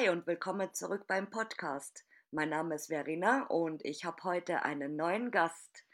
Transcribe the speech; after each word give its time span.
Hi 0.00 0.08
und 0.08 0.26
willkommen 0.26 0.72
zurück 0.72 1.04
beim 1.06 1.28
Podcast. 1.28 2.04
Mein 2.30 2.48
Name 2.48 2.76
ist 2.76 2.86
Verena 2.86 3.44
und 3.48 3.84
ich 3.84 4.04
habe 4.06 4.22
heute 4.24 4.62
einen 4.62 4.96
neuen 4.96 5.30
Gast. 5.30 5.84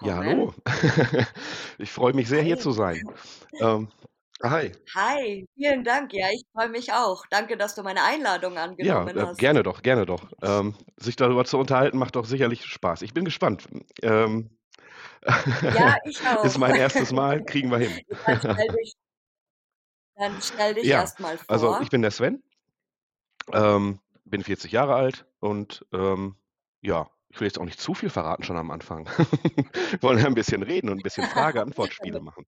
Ja, 0.00 0.16
hallo. 0.16 0.54
Willkommen. 0.54 0.54
Ich 1.78 1.90
freue 1.90 2.12
mich 2.12 2.28
sehr, 2.28 2.42
hier 2.42 2.56
Hi. 2.56 2.62
zu 2.62 2.70
sein. 2.70 3.02
Ähm, 3.60 3.88
hi. 4.42 4.72
Hi, 4.94 5.48
vielen 5.56 5.82
Dank. 5.82 6.12
Ja, 6.12 6.28
ich 6.30 6.44
freue 6.52 6.68
mich 6.68 6.92
auch. 6.92 7.24
Danke, 7.30 7.56
dass 7.56 7.74
du 7.74 7.82
meine 7.82 8.02
Einladung 8.04 8.56
Ja, 8.78 9.02
angenommen 9.02 9.16
äh, 9.16 9.22
hast. 9.22 9.38
gerne 9.38 9.62
doch, 9.64 9.82
gerne 9.82 10.06
doch. 10.06 10.32
Ähm, 10.42 10.76
sich 10.96 11.16
darüber 11.16 11.44
zu 11.44 11.58
unterhalten, 11.58 11.98
macht 11.98 12.14
doch 12.16 12.24
sicherlich 12.24 12.64
Spaß. 12.64 13.02
Ich 13.02 13.14
bin 13.14 13.24
gespannt. 13.24 13.68
Ähm, 14.02 14.50
Ja, 15.68 15.96
ich 16.04 16.20
ist 16.42 16.58
auch. 16.58 16.58
mein 16.58 16.74
erstes 16.76 17.12
Mal, 17.12 17.44
kriegen 17.44 17.70
wir 17.70 17.78
hin. 17.78 18.00
Dich, 18.78 18.93
dann 20.16 20.40
stell 20.40 20.74
dich 20.74 20.84
Ja, 20.84 21.00
erst 21.00 21.20
mal 21.20 21.38
also 21.48 21.72
ich 21.72 21.76
vor. 21.78 21.88
bin 21.90 22.02
der 22.02 22.10
Sven, 22.10 22.42
ähm, 23.52 24.00
bin 24.24 24.42
40 24.42 24.72
Jahre 24.72 24.94
alt 24.94 25.26
und 25.40 25.84
ähm, 25.92 26.36
ja, 26.80 27.10
ich 27.28 27.40
will 27.40 27.46
jetzt 27.48 27.58
auch 27.58 27.64
nicht 27.64 27.80
zu 27.80 27.94
viel 27.94 28.10
verraten 28.10 28.44
schon 28.44 28.56
am 28.56 28.70
Anfang. 28.70 29.06
Wir 29.90 30.02
wollen 30.02 30.18
ja 30.18 30.26
ein 30.26 30.34
bisschen 30.34 30.62
reden 30.62 30.88
und 30.88 30.98
ein 30.98 31.02
bisschen 31.02 31.26
Frage-Antwort-Spiele 31.28 32.20
machen. 32.20 32.46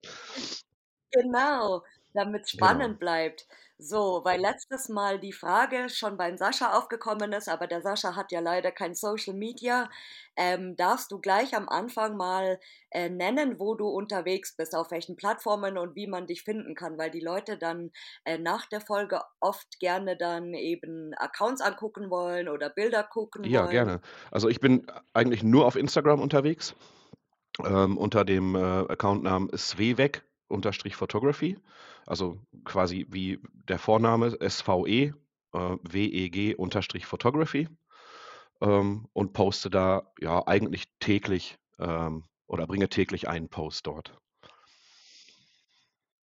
Genau, 1.13 1.83
damit's 2.17 2.51
Genau. 2.51 2.51
spannend 2.51 2.99
bleibt. 2.99 3.47
So, 3.79 4.23
weil 4.25 4.41
letztes 4.41 4.89
Mal 4.89 5.19
die 5.21 5.35
Frage 5.35 5.91
schon 5.91 6.17
beim 6.17 6.39
Sascha 6.39 6.73
aufgekommen 6.79 7.33
ist, 7.35 7.47
aber 7.49 7.67
der 7.67 7.83
Sascha 7.83 8.17
hat 8.17 8.33
ja 8.33 8.41
leider 8.41 8.73
kein 8.73 8.95
Social 8.95 9.35
Media. 9.35 9.91
Ähm, 10.37 10.77
darfst 10.77 11.13
du 11.13 11.19
gleich 11.21 11.55
am 11.55 11.69
Anfang 11.69 12.17
mal 12.17 12.59
äh, 12.91 13.09
nennen, 13.11 13.59
wo 13.61 13.75
du 13.75 13.87
unterwegs 13.89 14.57
bist, 14.57 14.75
auf 14.75 14.91
welchen 14.91 15.17
Plattformen 15.17 15.77
und 15.79 15.95
wie 15.95 16.07
man 16.07 16.27
dich 16.27 16.43
finden 16.43 16.75
kann, 16.75 16.97
weil 16.99 17.11
die 17.11 17.21
Leute 17.21 17.59
dann 17.59 17.91
äh, 18.25 18.39
nach 18.39 18.67
der 18.67 18.81
Folge 18.81 19.21
oft 19.41 19.79
gerne 19.81 20.17
dann 20.17 20.55
eben 20.55 21.13
Accounts 21.19 21.61
angucken 21.61 22.11
wollen 22.11 22.49
oder 22.49 22.71
Bilder 22.71 23.03
gucken 23.05 23.45
Ja, 23.45 23.53
wollen. 23.53 23.67
gerne. 23.67 24.01
Also 24.31 24.49
ich 24.49 24.61
bin 24.61 24.87
eigentlich 25.15 25.43
nur 25.43 25.67
auf 25.67 25.77
Instagram 25.77 26.21
unterwegs. 26.21 26.75
ähm, 27.65 27.97
unter 27.99 28.25
dem 28.25 28.55
äh, 28.55 28.59
Accountnamen 28.59 29.51
sweweg-photography, 29.57 31.59
also 32.07 32.41
quasi 32.65 33.07
wie 33.11 33.41
der 33.69 33.79
Vorname 33.79 34.31
SVE, 34.31 35.13
äh, 35.53 35.77
WEG-photography 35.83 37.69
ähm, 38.61 39.09
und 39.13 39.33
poste 39.33 39.71
da 39.71 40.13
ja 40.21 40.47
eigentlich 40.47 40.85
täglich 41.01 41.59
ähm, 41.79 42.25
oder 42.47 42.67
bringe 42.67 42.89
täglich 42.89 43.29
einen 43.29 43.49
Post 43.49 43.87
dort. 43.87 44.19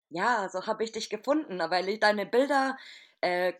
Ja, 0.08 0.48
so 0.50 0.66
habe 0.66 0.84
ich 0.84 0.92
dich 0.92 1.10
gefunden, 1.10 1.58
weil 1.58 1.98
deine 1.98 2.26
Bilder 2.26 2.76
äh, 3.22 3.54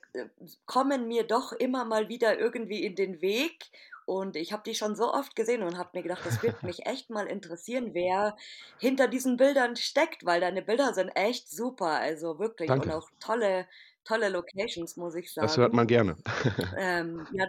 kommen 0.66 1.08
mir 1.08 1.24
doch 1.26 1.52
immer 1.52 1.84
mal 1.84 2.08
wieder 2.08 2.38
irgendwie 2.38 2.84
in 2.84 2.94
den 2.94 3.22
Weg. 3.22 3.70
Und 4.04 4.36
ich 4.36 4.52
habe 4.52 4.62
die 4.64 4.74
schon 4.74 4.96
so 4.96 5.12
oft 5.12 5.36
gesehen 5.36 5.62
und 5.62 5.78
habe 5.78 5.90
mir 5.94 6.02
gedacht, 6.02 6.24
das 6.26 6.42
wird 6.42 6.62
mich 6.62 6.86
echt 6.86 7.10
mal 7.10 7.26
interessieren, 7.26 7.94
wer 7.94 8.36
hinter 8.78 9.08
diesen 9.08 9.36
Bildern 9.36 9.76
steckt, 9.76 10.24
weil 10.24 10.40
deine 10.40 10.62
Bilder 10.62 10.94
sind 10.94 11.08
echt 11.10 11.48
super, 11.50 11.86
also 12.00 12.38
wirklich. 12.38 12.78
Und 12.78 12.90
Danke, 12.90 12.92
auch 12.92 13.08
tolle, 13.20 13.68
tolle 14.04 14.28
Locations, 14.28 14.96
muss 14.96 15.14
ich 15.14 15.32
das 15.38 15.56
hört 15.56 15.72
sagen. 15.72 15.74
man 15.74 15.86
gerne. 15.86 16.16
Ähm, 16.76 17.26
ja, 17.30 17.46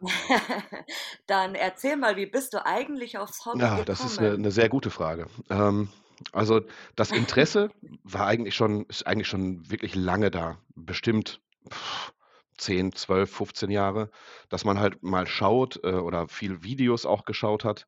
dann 1.26 1.54
erzähl 1.56 1.96
mal, 1.96 2.16
wie 2.16 2.26
bist 2.26 2.54
du 2.54 2.64
eigentlich 2.66 3.18
aufs 3.18 3.44
Hobby 3.46 3.70
Ja, 3.70 3.84
das 3.84 4.04
ist 4.04 4.18
eine 4.20 4.36
gekommen? 4.36 4.38
'ne 4.38 4.50
sehr 4.50 4.68
gute 4.68 4.90
Frage. 4.90 5.26
Ähm, 5.50 5.88
also, 6.32 6.60
das 6.96 7.10
Interesse 7.12 7.70
war 8.02 8.26
eigentlich 8.26 8.54
schon 8.54 8.84
ist 8.86 9.06
eigentlich 9.06 9.28
schon 9.28 9.70
wirklich 9.70 9.94
lange 9.94 10.30
da, 10.30 10.58
bestimmt 10.74 11.40
pff, 11.70 12.12
10, 12.58 12.92
12, 12.92 13.30
15 13.30 13.70
Jahre, 13.70 14.10
dass 14.48 14.64
man 14.64 14.78
halt 14.80 15.02
mal 15.02 15.26
schaut, 15.26 15.80
äh, 15.84 15.92
oder 15.94 16.28
viel 16.28 16.62
Videos 16.62 17.06
auch 17.06 17.24
geschaut 17.24 17.64
hat. 17.64 17.86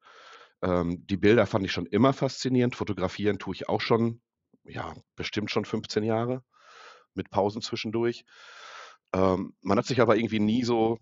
Ähm, 0.63 1.07
die 1.07 1.17
Bilder 1.17 1.47
fand 1.47 1.65
ich 1.67 1.73
schon 1.73 1.87
immer 1.87 2.13
faszinierend. 2.13 2.77
Fotografieren 2.77 3.39
tue 3.39 3.55
ich 3.55 3.69
auch 3.69 3.81
schon, 3.81 4.23
ja, 4.65 4.95
bestimmt 5.17 5.51
schon 5.51 5.65
15 5.65 6.05
Jahre 6.05 6.43
mit 7.15 7.31
Pausen 7.31 7.63
zwischendurch. 7.63 8.25
Ähm, 9.15 9.55
man 9.63 9.79
hat 9.79 9.87
sich 9.87 10.01
aber 10.01 10.17
irgendwie 10.17 10.41
nie 10.41 10.65
so 10.65 10.99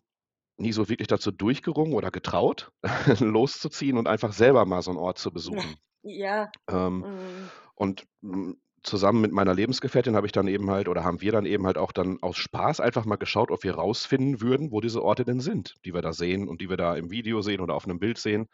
nie 0.59 0.73
so 0.73 0.89
wirklich 0.89 1.09
dazu 1.09 1.33
durchgerungen 1.33 1.95
oder 1.95 2.11
getraut, 2.13 2.73
loszuziehen 3.21 3.99
und 3.99 4.09
einfach 4.09 4.33
selber 4.33 4.67
mal 4.67 4.83
so 4.83 4.91
'n 4.93 4.99
Ort 4.99 5.19
zu 5.19 5.33
besuchen. 5.33 5.79
Ja, 6.03 6.55
Ähm, 6.69 7.07
mm, 7.07 7.51
und, 7.77 8.05
hm, 8.23 8.61
zusammen 8.84 9.21
mit 9.22 9.33
meiner 9.33 9.55
Lebensgefährtin 9.55 10.15
habe 10.17 10.27
ich 10.27 10.33
dann 10.33 10.47
eben 10.49 10.71
halt 10.71 10.89
oder 10.89 11.05
haben 11.05 11.21
wir 11.21 11.33
dann 11.33 11.47
eben 11.47 11.67
halt 11.67 11.78
auch 11.78 11.93
dann 11.93 12.22
aus 12.22 12.37
Spaß 12.37 12.81
einfach 12.81 13.05
mal 13.06 13.17
geschaut, 13.17 13.50
ob 13.50 13.65
wir 13.65 13.75
rausfinden 13.75 14.41
würden, 14.41 14.71
wo 14.72 14.81
diese 14.81 15.03
Orte 15.03 15.25
denn 15.25 15.41
sind, 15.41 15.75
die 15.84 15.95
wir 15.95 16.03
da 16.03 16.12
sehen 16.12 16.49
und 16.49 16.61
die 16.61 16.69
wir 16.71 16.77
da 16.77 16.94
im 16.97 17.11
Video 17.11 17.43
sehen 17.43 17.61
oder 17.61 17.75
auf 17.75 17.87
'nem 17.87 17.99
Bild 17.99 18.19
sehen. 18.19 18.49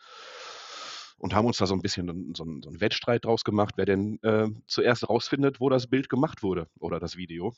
Und 1.19 1.35
haben 1.35 1.47
uns 1.47 1.59
da 1.59 1.67
so 1.67 1.75
'n 1.75 1.83
bisschen 1.83 2.35
so 2.35 2.45
'n 2.45 2.63
so 2.63 2.71
'n 2.71 2.81
Wettstreit 2.81 3.25
draus 3.25 3.45
gemacht, 3.45 3.75
wer 3.77 3.85
denn, 3.85 4.19
äh, 4.23 4.49
zuerst 4.67 5.09
rausfindet, 5.09 5.61
wo 5.61 5.69
das 5.69 5.87
Bild 5.87 6.09
gemacht 6.09 6.43
wurde 6.43 6.69
oder 6.79 6.99
das 6.99 7.17
Video. 7.17 7.53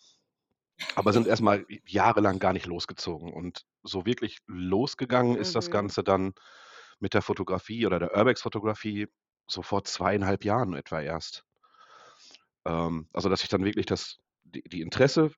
Aber 0.94 1.12
sind 1.12 1.27
erst 1.28 1.43
mal 1.43 1.66
jahrelang 1.87 2.38
gar 2.38 2.53
nicht 2.55 2.66
losgezogen. 2.66 3.32
Und 3.32 3.65
so 3.82 4.06
wirklich 4.06 4.38
losgegangen 4.47 5.37
ist 5.37 5.55
das 5.55 5.69
mhm. 5.69 5.71
Ganze 5.71 6.03
dann 6.05 6.32
mit 7.00 7.15
der 7.15 7.22
Fotografie 7.22 7.87
oder 7.87 7.99
der 7.99 8.16
Urbex-Fotografie 8.16 9.09
so 9.49 9.62
vor 9.62 9.84
2,5 9.84 10.44
Jahren 10.44 10.75
etwa 10.75 11.00
erst. 11.03 11.44
Ähm, 12.67 13.09
also, 13.12 13.28
dass 13.28 13.43
ich 13.43 13.49
dann 13.49 13.65
wirklich 13.65 13.87
das 13.87 14.19
die 14.45 14.62
die 14.62 14.81
Interesse 14.83 15.31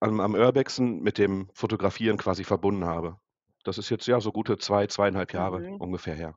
am 0.00 0.20
am 0.20 0.34
Urbexen 0.34 1.00
mit 1.02 1.18
dem 1.18 1.50
Fotografieren 1.54 2.18
quasi 2.18 2.44
verbunden 2.44 2.84
habe. 2.86 3.18
Das 3.64 3.78
ist 3.78 3.90
jetzt, 3.90 4.06
ja, 4.08 4.20
so 4.20 4.32
gute 4.32 4.58
2, 4.58 4.86
2,5 4.88 5.34
Jahre 5.34 5.64
Mhm. 5.66 5.78
ungefähr 5.78 6.14
her. 6.16 6.36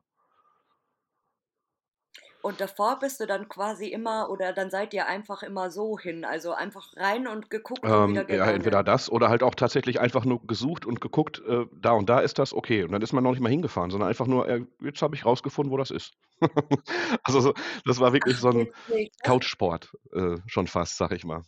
Und 2.42 2.60
davor 2.60 2.98
bist 2.98 3.20
du 3.20 3.26
dann 3.26 3.48
quasi 3.48 3.86
immer 3.88 4.28
oder 4.30 4.52
dann 4.52 4.70
seid 4.70 4.92
ihr 4.94 5.06
einfach 5.06 5.42
immer 5.42 5.70
so 5.70 5.98
hin, 5.98 6.24
also 6.26 6.52
einfach 6.52 6.94
rein 6.96 7.26
und 7.26 7.48
geguckt 7.50 7.94
und 7.94 8.06
wieder 8.06 8.24
Ähm, 8.24 8.26
ja, 8.28 8.48
entweder 8.52 8.84
gegangen? 8.84 8.84
das 8.84 9.10
oder 9.10 9.28
halt 9.28 9.42
auch 9.42 9.56
tatsächlich 9.56 9.98
einfach 9.98 10.24
nur 10.24 10.46
gesucht 10.46 10.86
und 10.86 11.00
geguckt, 11.00 11.42
äh, 11.48 11.66
da 11.72 11.92
und 11.92 12.08
da 12.08 12.20
ist 12.20 12.38
das, 12.38 12.52
okay. 12.54 12.84
Und 12.84 12.92
dann 12.92 13.02
ist 13.02 13.12
man 13.12 13.24
noch 13.24 13.32
nicht 13.32 13.40
mal 13.40 13.48
hingefahren, 13.48 13.90
sondern 13.90 14.08
einfach 14.08 14.26
nur, 14.28 14.48
äh, 14.48 14.64
jetzt 14.80 15.02
habe 15.02 15.16
ich 15.16 15.24
rausgefunden, 15.24 15.72
wo 15.72 15.76
das 15.76 15.90
ist. 15.90 16.12
Also, 17.24 17.40
so 17.40 17.54
das 17.84 17.98
war 18.00 18.12
wirklich 18.12 18.38
Ach, 18.38 18.40
so 18.40 18.48
'n 18.50 18.68
witzig. 18.88 19.12
Das 19.18 19.32
Couchsport, 19.32 19.92
äh, 20.12 20.36
schon 20.46 20.66
fast, 20.68 20.96
sage 20.96 21.16
ich 21.16 21.24
mal. 21.24 21.42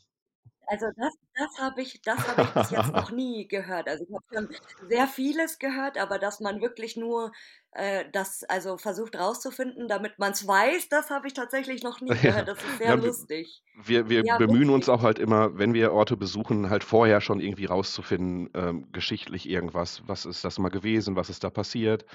Also 0.66 0.86
das 0.96 1.14
das 1.34 1.58
habe 1.58 1.82
ich 1.82 2.02
das 2.02 2.26
habe 2.28 2.42
ich 2.42 2.54
bis 2.54 2.70
jetzt 2.70 2.92
noch 2.94 3.10
nie 3.12 3.48
gehört. 3.48 3.88
Also, 3.88 4.04
ich 4.04 4.14
habe 4.14 4.24
schon 4.48 4.88
sehr 4.88 5.06
vieles 5.08 5.58
gehört, 5.58 5.98
aber 5.98 6.18
dass 6.18 6.40
man 6.40 6.60
wirklich 6.60 6.96
nur, 6.96 7.32
äh, 7.72 8.08
das 8.12 8.44
also 8.44 8.76
versucht 8.78 9.16
rauszufinden, 9.16 9.88
damit 9.88 10.18
man's 10.18 10.46
weiß, 10.46 10.88
das 10.88 11.10
habe 11.10 11.26
ich 11.28 11.34
tatsächlich 11.34 11.82
noch 11.82 12.00
nie 12.00 12.20
Ja, 12.22 12.22
gehört. 12.22 12.48
Das 12.48 12.62
ist 12.64 12.78
sehr 12.78 12.96
ja, 12.96 12.96
lustig. 12.96 13.62
wir 13.74 14.08
wir 14.10 14.24
Ja, 14.24 14.38
bemühen 14.38 14.70
uns 14.70 14.88
witzig. 14.88 14.90
auch 14.90 15.02
halt 15.02 15.18
immer, 15.18 15.58
wenn 15.58 15.74
wir 15.74 15.92
Orte 15.92 16.16
besuchen, 16.16 16.70
halt 16.70 16.84
vorher 16.84 17.20
schon 17.20 17.40
irgendwie 17.40 17.66
rauszufinden, 17.66 18.50
ähm, 18.54 18.92
geschichtlich 18.92 19.48
irgendwas. 19.48 20.02
Was 20.06 20.26
ist 20.26 20.44
das 20.44 20.58
mal 20.58 20.70
gewesen? 20.70 21.16
Was 21.16 21.30
ist 21.30 21.44
da 21.44 21.50
passiert? 21.50 22.06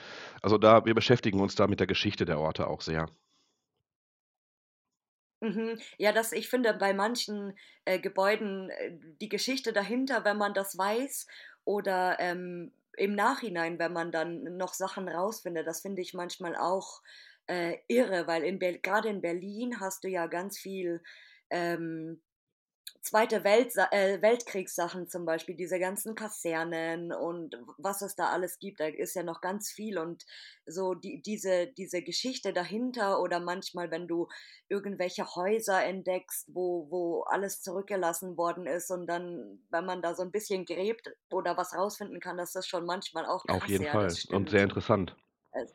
Also, 0.41 0.57
da 0.57 0.85
wir 0.85 0.95
beschäftigen 0.95 1.41
uns 1.41 1.55
da 1.55 1.67
mit 1.67 1.79
der 1.81 1.88
Geschichte 1.88 2.25
der 2.25 2.39
Orte 2.39 2.67
auch 2.67 2.81
sehr. 2.81 3.07
Mhm. 5.41 5.79
Ja, 5.97 6.11
das 6.11 6.31
ich 6.33 6.50
finde 6.50 6.73
bei 6.73 6.94
manchen, 6.94 7.57
äh, 7.86 8.00
Gebäuden, 8.00 8.69
äh, 8.71 8.91
die 9.21 9.30
Geschichte 9.30 9.71
dahinter, 9.71 10.25
wenn 10.25 10.38
man 10.38 10.53
das 10.53 10.77
weiß 10.77 11.27
oder, 11.63 12.18
ähm, 12.19 12.74
im 12.97 13.15
Nachhinein, 13.15 13.80
wenn 13.80 13.94
man 13.94 14.12
dann 14.12 14.57
noch 14.57 14.74
Sachen 14.74 15.07
rausfindet, 15.07 15.65
das 15.65 15.81
finde 15.81 16.01
ich 16.01 16.13
manchmal 16.13 16.56
auch, 16.57 17.01
äh, 17.47 17.77
irre, 17.88 18.27
weil 18.27 18.44
in 18.44 18.59
Ber 18.59 18.74
grade 18.80 19.07
in 19.09 19.21
Berlin 19.21 19.80
hast 19.80 20.03
du 20.03 20.09
ja 20.09 20.27
ganz 20.27 20.59
viel, 20.59 21.01
ähm 21.50 22.21
Zweite 23.01 23.44
Welt 23.44 23.74
äh, 23.91 24.21
Weltkriegssachen 24.21 25.07
zum 25.07 25.25
Beispiel, 25.25 25.56
diese 25.56 25.80
ganzen 25.80 26.15
Kasernen 26.15 27.12
und 27.13 27.56
was 27.77 28.01
es 28.01 28.15
da 28.15 28.30
alles 28.30 28.59
gibt, 28.59 28.80
da 28.80 28.86
ist 28.88 29.15
ja 29.15 29.24
noch 29.24 29.41
ganz 29.41 29.71
viel 29.71 29.97
und 29.97 30.25
so 30.65 30.94
die 30.94 31.21
diese 31.21 31.68
diese 31.68 32.01
Geschichte 32.03 32.53
dahinter 32.53 33.21
oder 33.21 33.39
manchmal, 33.39 33.91
wenn 33.91 34.07
du 34.07 34.27
irgendwelche 34.68 35.25
Häuser 35.36 35.83
entdeckst, 35.83 36.47
wo 36.53 36.88
wo 36.89 37.21
alles 37.24 37.62
zurückgelassen 37.62 38.38
worden 38.38 38.65
ist 38.68 38.91
und 38.91 39.07
dann, 39.07 39.65
wenn 39.69 39.86
man 39.86 40.01
da 40.01 40.15
so 40.15 40.24
ein 40.24 40.31
bisschen 40.31 40.65
gräbt 40.65 41.09
oder 41.31 41.57
was 41.57 41.74
rausfinden 41.75 42.19
kann, 42.19 42.38
das 42.38 42.56
ist 42.56 42.68
schon 42.68 42.86
manchmal 42.86 43.25
auch 43.25 43.45
Auf 43.50 43.63
krass, 43.63 43.69
jeden 43.69 43.83
ja, 43.83 43.97
das 43.97 44.24
Fall 44.24 44.36
und 44.36 44.50
sehr 44.50 44.63
interessant. 44.63 45.15
Also 45.51 45.74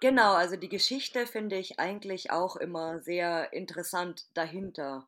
genau, 0.00 0.32
also 0.34 0.56
die 0.56 0.68
Geschichte 0.70 1.26
finde 1.26 1.56
ich 1.56 1.78
eigentlich 1.78 2.30
auch 2.30 2.56
immer 2.56 3.00
sehr 3.00 3.52
interessant 3.52 4.26
dahinter. 4.34 5.06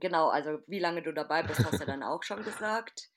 Genau, 0.00 0.28
also 0.28 0.60
wie 0.66 0.78
lange 0.78 1.02
du 1.02 1.12
dabei 1.12 1.42
bist, 1.42 1.64
hast 1.64 1.80
du 1.80 1.84
dann 1.84 2.02
auch 2.02 2.22
schon 2.22 2.44
gesagt. 2.44 3.10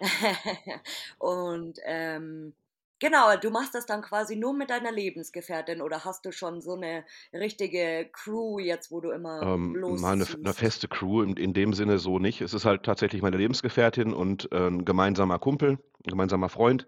Und, 1.18 1.78
ähm, 1.84 2.54
Genau, 3.00 3.36
du 3.36 3.50
machst 3.50 3.74
das 3.74 3.86
dann 3.86 4.02
quasi 4.02 4.36
nur 4.36 4.54
mit 4.54 4.70
deiner 4.70 4.92
Lebensgefährtin 4.92 5.82
oder 5.82 6.04
hast 6.04 6.24
du 6.26 6.32
schon 6.32 6.62
so 6.62 6.76
'ne 6.76 7.04
richtige 7.34 8.08
Crew 8.12 8.58
jetzt, 8.60 8.90
wo 8.92 9.00
du 9.02 9.10
immer 9.12 9.52
Ähm, 9.54 9.80
mal 9.86 10.16
'ne 10.16 10.22
f 10.24 10.36
'ne 10.40 10.54
losziehst? 10.54 10.54
feste 10.54 10.88
Crew 10.88 11.22
in 11.22 11.36
in 11.36 11.52
dem 11.52 11.72
Sinne 11.72 11.98
so 11.98 12.18
nicht. 12.18 12.40
Es 12.40 12.54
ist 12.54 12.64
halt 12.64 12.82
tatsächlich 12.84 13.22
meine 13.22 13.36
Lebensgefährtin 13.36 14.12
und, 14.12 14.50
äh, 14.52 14.66
'n 14.68 14.84
gemeinsamer 14.84 15.38
Kumpel, 15.38 15.72
'n 15.72 15.78
gemeinsamer 16.10 16.48
Freund, 16.48 16.86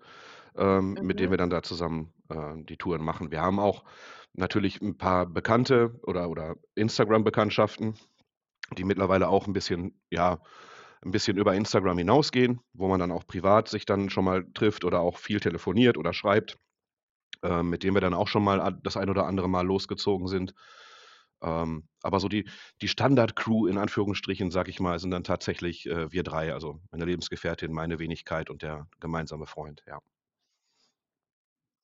ähm, 0.57 0.99
mit 1.01 1.21
dem 1.21 1.31
Mhm. 1.31 1.33
wir 1.33 1.39
dann 1.39 1.51
da 1.51 1.63
zusammen, 1.63 2.13
äh, 2.31 2.55
die 2.65 2.77
Touren 2.79 3.05
machen. 3.05 3.31
Wir 3.33 3.43
haben 3.43 3.61
auch 3.61 3.85
natürlich 4.35 4.83
'n 4.83 4.99
paar 4.99 5.27
Bekannte 5.27 6.01
oder 6.05 6.31
oder 6.31 6.57
Instagram-Bekanntschaften, 6.77 7.95
die 8.79 8.85
mittlerweile 8.85 9.29
auch 9.29 9.47
'n 9.49 9.53
bisschen 9.53 10.01
ja, 10.11 10.41
'n 11.05 11.11
bisschen 11.13 11.37
über 11.39 11.55
Instagram 11.55 11.99
hinausgehen, 11.99 12.61
wo 12.75 12.89
man 12.89 13.01
dann 13.01 13.13
auch 13.13 13.27
privat 13.27 13.69
sich 13.69 13.87
dann 13.87 14.11
schon 14.11 14.25
mal 14.25 14.45
trifft 14.55 14.85
oder 14.85 15.01
auch 15.01 15.19
viel 15.19 15.41
telefoniert 15.41 15.97
oder 15.99 16.13
schreibt, 16.15 16.59
ähm, 17.45 17.71
mit 17.71 17.85
denen 17.85 17.95
wir 17.97 18.03
dann 18.03 18.15
auch 18.15 18.29
schon 18.29 18.45
mal 18.45 18.79
das 18.85 18.97
ein 18.99 19.11
oder 19.11 19.27
andere 19.27 19.49
Mal 19.51 19.67
losgezogen 19.67 20.29
sind. 20.29 20.55
Ähm, 21.43 21.89
aber 22.03 22.21
so 22.21 22.29
die 22.29 22.49
die 22.83 22.89
Standard-Crew 22.89 23.67
in 23.69 23.79
Anführungsstrichen, 23.79 24.51
sage 24.53 24.71
ich 24.71 24.81
mal, 24.81 24.99
sind 25.01 25.11
dann 25.13 25.25
tatsächlich, 25.25 25.87
äh, 25.89 26.13
wir 26.13 26.23
3, 26.25 26.55
also 26.55 26.81
meine 26.93 27.05
Lebensgefährtin, 27.07 27.73
meine 27.73 27.99
Wenigkeit 28.01 28.51
und 28.51 28.63
der 28.63 28.89
gemeinsame 29.01 29.47
Freund, 29.47 29.83
ja. 29.89 30.01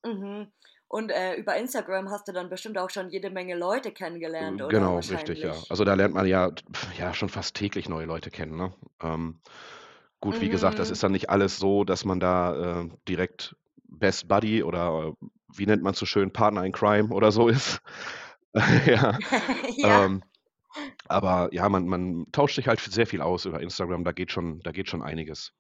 Mhm. 0.05 0.51
Und, 0.91 1.11
äh, 1.11 1.37
über 1.37 1.57
Instagram 1.57 2.11
hast 2.11 2.29
du 2.29 2.33
dann 2.33 2.51
bestimmt 2.51 2.77
auch 2.77 2.91
schon 2.91 3.09
jede 3.11 3.31
Menge 3.31 3.55
Leute 3.57 3.93
kennengelernt, 3.93 4.61
Äh, 4.61 4.63
oder? 4.63 4.69
genau, 4.69 5.01
richtig, 5.01 5.43
ja. 5.43 5.65
Also, 5.69 5.85
da 5.85 5.95
lernt 5.95 6.15
man 6.15 6.27
ja 6.27 6.51
ja, 6.99 7.15
schon 7.15 7.29
fast 7.29 7.55
täglich 7.57 7.89
neue 7.89 8.07
Leute 8.07 8.31
kennen, 8.31 8.57
ne? 8.57 8.73
Ähm, 9.03 9.41
gut, 10.21 10.41
wie 10.41 10.49
gesagt, 10.49 10.79
das 10.79 10.91
Mhm. 10.91 10.93
ist 10.93 11.03
dann 11.03 11.13
nicht 11.13 11.31
alles 11.31 11.59
so, 11.59 11.85
dass 11.85 12.05
man 12.05 12.21
da, 12.21 12.83
äh, 12.85 12.89
direkt 13.09 13.57
Best 13.85 14.29
Buddy 14.29 14.63
oder, 14.65 15.15
äh, 15.23 15.27
wie 15.55 15.67
nennt 15.67 15.83
man's 15.83 15.99
so 15.99 16.07
schön, 16.07 16.33
Partner 16.33 16.65
in 16.65 16.73
Crime 16.73 17.11
oder 17.15 17.33
so 17.33 17.49
ist. 17.49 17.81
Ja, 18.87 19.21
Ja. 19.77 20.07
ähm, 20.07 20.23
aber 21.09 21.51
ja, 21.53 21.69
man 21.69 21.87
man 21.89 22.27
tauscht 22.33 22.57
sich 22.57 22.69
halt 22.69 22.81
sehr 22.81 23.07
viel 23.07 23.21
aus 23.23 23.45
über 23.47 23.61
Instagram, 23.63 24.05
da 24.05 24.13
geht 24.13 24.33
schon 24.33 24.61
da 24.63 24.73
geht 24.73 24.89
schon 24.91 25.03
einiges. 25.03 25.53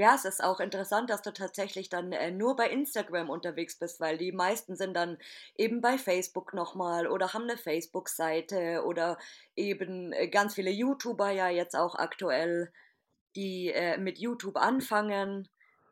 Ja, 0.00 0.14
es 0.14 0.24
ist 0.24 0.42
auch 0.42 0.60
interessant, 0.60 1.10
dass 1.10 1.20
du 1.22 1.30
tatsächlich 1.32 1.90
dann, 1.90 2.12
äh, 2.12 2.30
nur 2.30 2.56
bei 2.56 2.68
Instagram 2.70 3.28
unterwegs 3.28 3.78
bist, 3.78 4.00
weil 4.00 4.16
die 4.18 4.32
meisten 4.32 4.74
sind 4.76 4.94
dann 4.94 5.18
eben 5.56 5.80
bei 5.82 5.98
Facebook 5.98 6.54
noch 6.54 6.74
mal 6.74 7.06
oder 7.06 7.34
haben 7.34 7.44
'ne 7.46 7.58
Facebook-Seite 7.58 8.82
oder 8.86 9.18
eben, 9.56 10.12
äh, 10.12 10.28
ganz 10.28 10.54
viele 10.54 10.70
YouTuber 10.70 11.30
ja 11.30 11.48
jetzt 11.50 11.76
auch 11.76 11.96
aktuell, 11.96 12.72
die, 13.36 13.72
äh, 13.72 13.98
mit 13.98 14.18
YouTube 14.18 14.56
anfangen. 14.56 15.48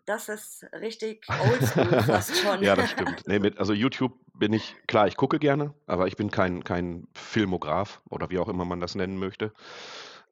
Das 0.06 0.28
ist 0.30 0.64
richtig 0.72 1.34
oldschool 1.38 1.98
fast 2.00 2.36
schon. 2.36 2.62
Ja, 2.62 2.76
das 2.76 2.90
stimmt. 2.90 3.26
Ne, 3.26 3.38
mit 3.40 3.58
also, 3.58 3.72
YouTube 3.72 4.12
bin 4.34 4.52
ich 4.52 4.76
klar, 4.86 5.06
ich 5.08 5.16
gucke 5.16 5.38
gerne, 5.38 5.74
aber 5.86 6.06
ich 6.06 6.16
bin 6.16 6.30
kein 6.30 6.64
kein 6.64 7.06
Filmograf 7.14 8.02
oder 8.10 8.30
wie 8.30 8.38
auch 8.38 8.48
immer 8.48 8.64
man 8.64 8.80
das 8.80 8.94
nennen 8.94 9.18
möchte. 9.18 9.52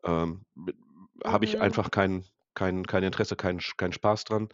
Ähm, 0.04 0.46
habe 1.24 1.44
ich 1.44 1.60
Mhm. 1.60 1.62
einfach 1.62 1.90
kein 1.90 2.24
kein 2.56 2.84
kein 2.86 3.04
Interesse, 3.04 3.36
keinen 3.36 3.60
sch 3.60 3.76
keinen 3.78 3.94
Spaß 3.94 4.24
dran. 4.26 4.50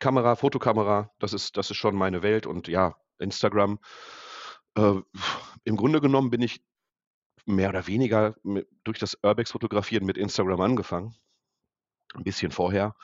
Kamera, 0.00 0.36
Fotokamera, 0.36 1.12
das 1.20 1.32
ist 1.32 1.56
das 1.56 1.70
ist 1.70 1.78
schon 1.78 1.96
meine 1.96 2.22
Welt 2.22 2.46
und 2.46 2.68
ja, 2.68 2.96
Instagram, 3.18 3.78
äh, 4.76 4.94
im 5.64 5.76
Grunde 5.76 6.00
genommen 6.02 6.30
bin 6.30 6.42
ich 6.42 6.62
mehr 7.46 7.70
oder 7.70 7.86
weniger 7.88 8.36
mi 8.44 8.64
durch 8.84 8.98
das 9.00 9.18
Urbex-Fotografieren 9.24 10.06
mit 10.06 10.18
Instagram 10.18 10.60
angefangen. 10.62 11.16
'N 12.14 12.24
bisschen 12.24 12.50
vorher, 12.52 12.94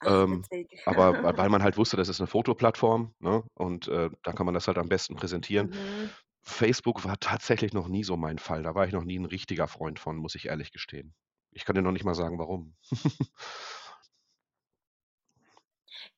Ach, 0.00 0.16
ähm, 0.16 0.46
aber 0.84 1.18
weil 1.22 1.50
man 1.50 1.62
halt 1.62 1.76
wusste, 1.78 1.96
das 1.98 2.08
ist 2.10 2.20
'ne 2.20 2.26
Fotoplattform, 2.28 3.14
ne, 3.20 3.44
und, 3.54 3.88
äh, 3.88 4.10
da 4.24 4.32
kann 4.32 4.46
man 4.46 4.54
das 4.54 4.68
halt 4.68 4.78
am 4.78 4.88
besten 4.90 5.16
präsentieren. 5.16 5.68
Mhm. 5.68 6.14
Facebook 6.42 7.04
war 7.04 7.18
tatsächlich 7.20 7.72
noch 7.74 7.88
nie 7.88 8.04
so 8.04 8.16
mein 8.18 8.38
Fall. 8.40 8.62
Da 8.64 8.74
war 8.76 8.86
ich 8.86 8.92
noch 8.94 9.04
nie 9.04 9.18
'n 9.18 9.26
richtiger 9.26 9.68
Freund 9.68 9.98
von, 10.00 10.16
muss 10.18 10.34
ich 10.36 10.46
ehrlich 10.48 10.72
gestehen. 10.72 11.14
Ich 11.52 11.64
kann 11.64 11.74
dir 11.74 11.82
noch 11.82 11.92
nicht 11.92 12.04
mal 12.04 12.14
sagen, 12.14 12.38
warum. 12.38 12.74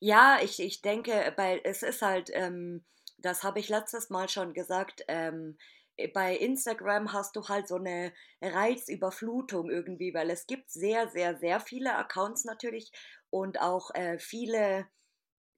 Ja, 0.05 0.39
ich 0.43 0.59
ich 0.61 0.83
denke, 0.83 1.33
weil 1.37 1.61
es 1.65 1.83
ist 1.85 2.03
halt, 2.03 2.29
ähm 2.35 2.85
das 3.19 3.45
habe 3.45 3.61
ich 3.61 3.69
letztes 3.69 4.11
Mal 4.11 4.29
schon 4.29 4.53
gesagt, 4.53 5.05
ähm, 5.07 5.57
äh, 5.97 6.09
bei 6.09 6.37
Instagram 6.37 7.13
hast 7.13 7.37
du 7.37 7.47
halt 7.49 7.69
so 7.69 7.79
'ne 7.79 8.13
Reizüberflutung 8.43 9.71
irgendwie, 9.71 10.13
weil 10.13 10.29
es 10.31 10.49
gibt 10.49 10.73
sehr, 10.73 11.07
sehr, 11.09 11.37
sehr 11.39 11.61
viele 11.61 11.95
Accounts 11.97 12.45
natürlich 12.45 12.91
und 13.31 13.61
auch, 13.61 13.93
äh, 13.95 14.19
viele 14.19 14.89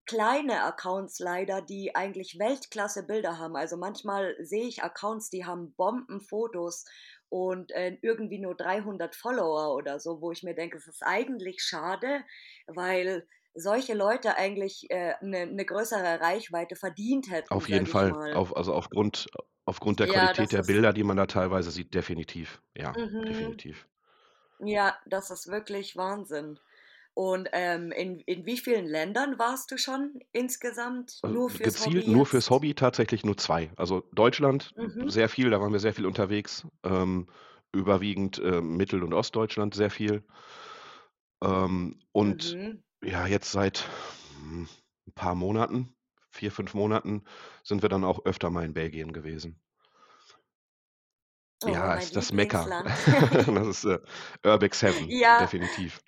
kleine 0.06 0.64
Accounts 0.64 1.18
leider, 1.20 1.62
die 1.62 1.94
eigentlich 1.96 2.38
Weltklasse-Bilder 2.38 3.38
haben. 3.38 3.56
Also, 3.56 3.76
manchmal 3.78 4.36
sehe 4.44 4.66
ich 4.66 4.82
Accounts, 4.84 5.30
die 5.30 5.46
haben 5.46 5.74
Bombenfotos 5.74 6.84
und, 7.30 7.72
äh, 7.72 7.98
irgendwie 8.02 8.38
nur 8.40 8.56
300 8.56 9.16
Follower 9.16 9.74
oder 9.76 10.00
so, 10.00 10.20
wo 10.22 10.32
ich 10.32 10.42
mir 10.42 10.54
denke: 10.54 10.76
„Es 10.78 10.86
ist 10.88 11.02
eigentlich 11.02 11.62
schade, 11.62 12.24
weil 12.66 13.26
solche 13.54 13.94
Leute 13.94 14.36
eigentlich, 14.36 14.86
äh, 14.90 15.14
'ne 15.22 15.46
'ne 15.46 15.64
größere 15.66 16.20
Reichweite 16.20 16.76
verdient 16.76 17.30
hätten“, 17.30 17.50
Auf 17.50 17.68
jeden 17.68 17.86
Fall. 17.86 18.18
Auf 18.30 18.56
also, 18.56 18.74
aufgrund 18.74 19.28
aufgrund 19.66 20.00
der 20.00 20.06
Ja, 20.06 20.08
Qualität 20.08 20.52
der 20.52 20.62
Bilder, 20.62 20.92
die 20.92 21.04
man 21.04 21.16
da 21.16 21.26
teilweise 21.26 21.70
sieht, 21.70 21.94
definitiv. 21.94 22.62
Ja, 22.76 22.96
Mhm. 22.96 23.24
definitiv. 23.28 23.86
Ja, 24.60 24.98
das 25.06 25.30
ist 25.30 25.48
wirklich 25.48 25.96
Wahnsinn. 25.96 26.60
Und, 27.14 27.49
ähm, 27.52 27.93
in 27.93 28.19
in 28.20 28.44
wie 28.46 28.58
vielen 28.58 28.87
Ländern 28.87 29.38
warst 29.38 29.70
du 29.70 29.78
schon 29.78 30.20
insgesamt 30.32 31.22
Äh, 31.22 31.28
nur 31.28 31.50
fürs 31.50 31.78
gezielt 31.78 31.81
Hobby 31.81 32.06
nur 32.06 32.26
fürs? 32.26 32.50
Hobby 32.50 32.75
tatsächlich 32.75 33.25
nur 33.25 33.37
2. 33.37 33.70
Also, 33.76 34.02
Deutschland 34.12 34.75
Mhm. 34.76 35.06
sehr 35.06 35.28
viel, 35.28 35.50
da 35.50 35.61
waren 35.61 35.72
wir 35.72 35.81
sehr 35.81 35.94
viel 35.94 36.06
unterwegs, 36.06 36.66
ähm, 36.84 37.28
überwiegend, 37.72 38.40
ähm, 38.44 38.76
Mittel 38.76 39.02
und 39.02 39.12
Ostdeutschland 39.14 39.75
sehr 39.75 39.90
viel. 39.90 40.25
Ähm, 41.43 42.00
und 42.12 42.58
Mhm. 42.58 42.84
ja, 43.02 43.26
jetzt 43.26 43.52
seit, 43.52 43.88
hm, 44.40 44.69
'n 45.08 45.12
paar 45.14 45.34
Monaten, 45.34 45.94
4, 46.31 46.50
5 46.52 46.75
Monaten 46.75 47.25
sind 47.62 47.82
wir 47.82 47.88
dann 47.88 48.05
auch 48.05 48.25
öfter 48.25 48.50
mal 48.50 48.64
in 48.64 48.75
Belgien 48.75 49.12
gewesen. 49.12 49.60
Oh, 51.62 51.67
Ja, 51.67 51.94
ist 51.94 52.14
das 52.17 52.32
Mekka. 52.32 52.74
Das 53.55 53.67
ist, 53.67 53.84
äh, 53.84 53.98
Urbex 54.44 54.82
Heaven, 54.82 55.15
Ja. 55.20 55.34
definitiv. 55.38 56.00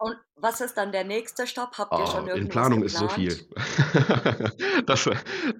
Und 0.00 0.16
was 0.34 0.60
ist 0.62 0.74
dann 0.78 0.92
der 0.92 1.04
nächste 1.04 1.46
Stopp? 1.46 1.76
Habt 1.78 1.98
ihr 1.98 2.06
schon 2.06 2.26
Oh, 2.26 2.30
in 2.32 2.48
irgendwas 2.48 2.48
Planung 2.48 2.82
ist 2.84 2.96
so 2.96 3.08
viel. 3.08 3.38
geplant? 3.38 3.50
Das, 4.86 5.06
äh, 5.06 5.16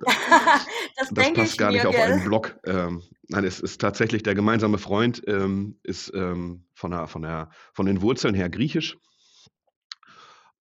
Das 0.97 1.13
das 1.15 1.15
denke 1.15 1.33
passt 1.33 1.59
gar 1.59 1.73
nicht 1.73 1.87
auf 1.87 1.99
gell? 1.99 2.01
einen 2.01 2.23
Block. 2.23 2.57
Ähm, 2.65 3.03
nein, 3.29 3.45
es 3.45 3.61
ist 3.61 3.81
tatsächlich 3.81 4.23
der 4.23 4.35
gemeinsame 4.35 4.79
Freund, 4.79 5.23
ähm, 5.27 5.79
ist, 5.83 6.13
ähm, 6.15 6.67
von 6.75 6.91
der 6.93 7.07
von 7.09 7.23
der 7.23 7.51
von 7.75 7.87
den 7.87 8.03
Wurzeln 8.03 8.35
her 8.35 8.49
griechisch. 8.51 8.97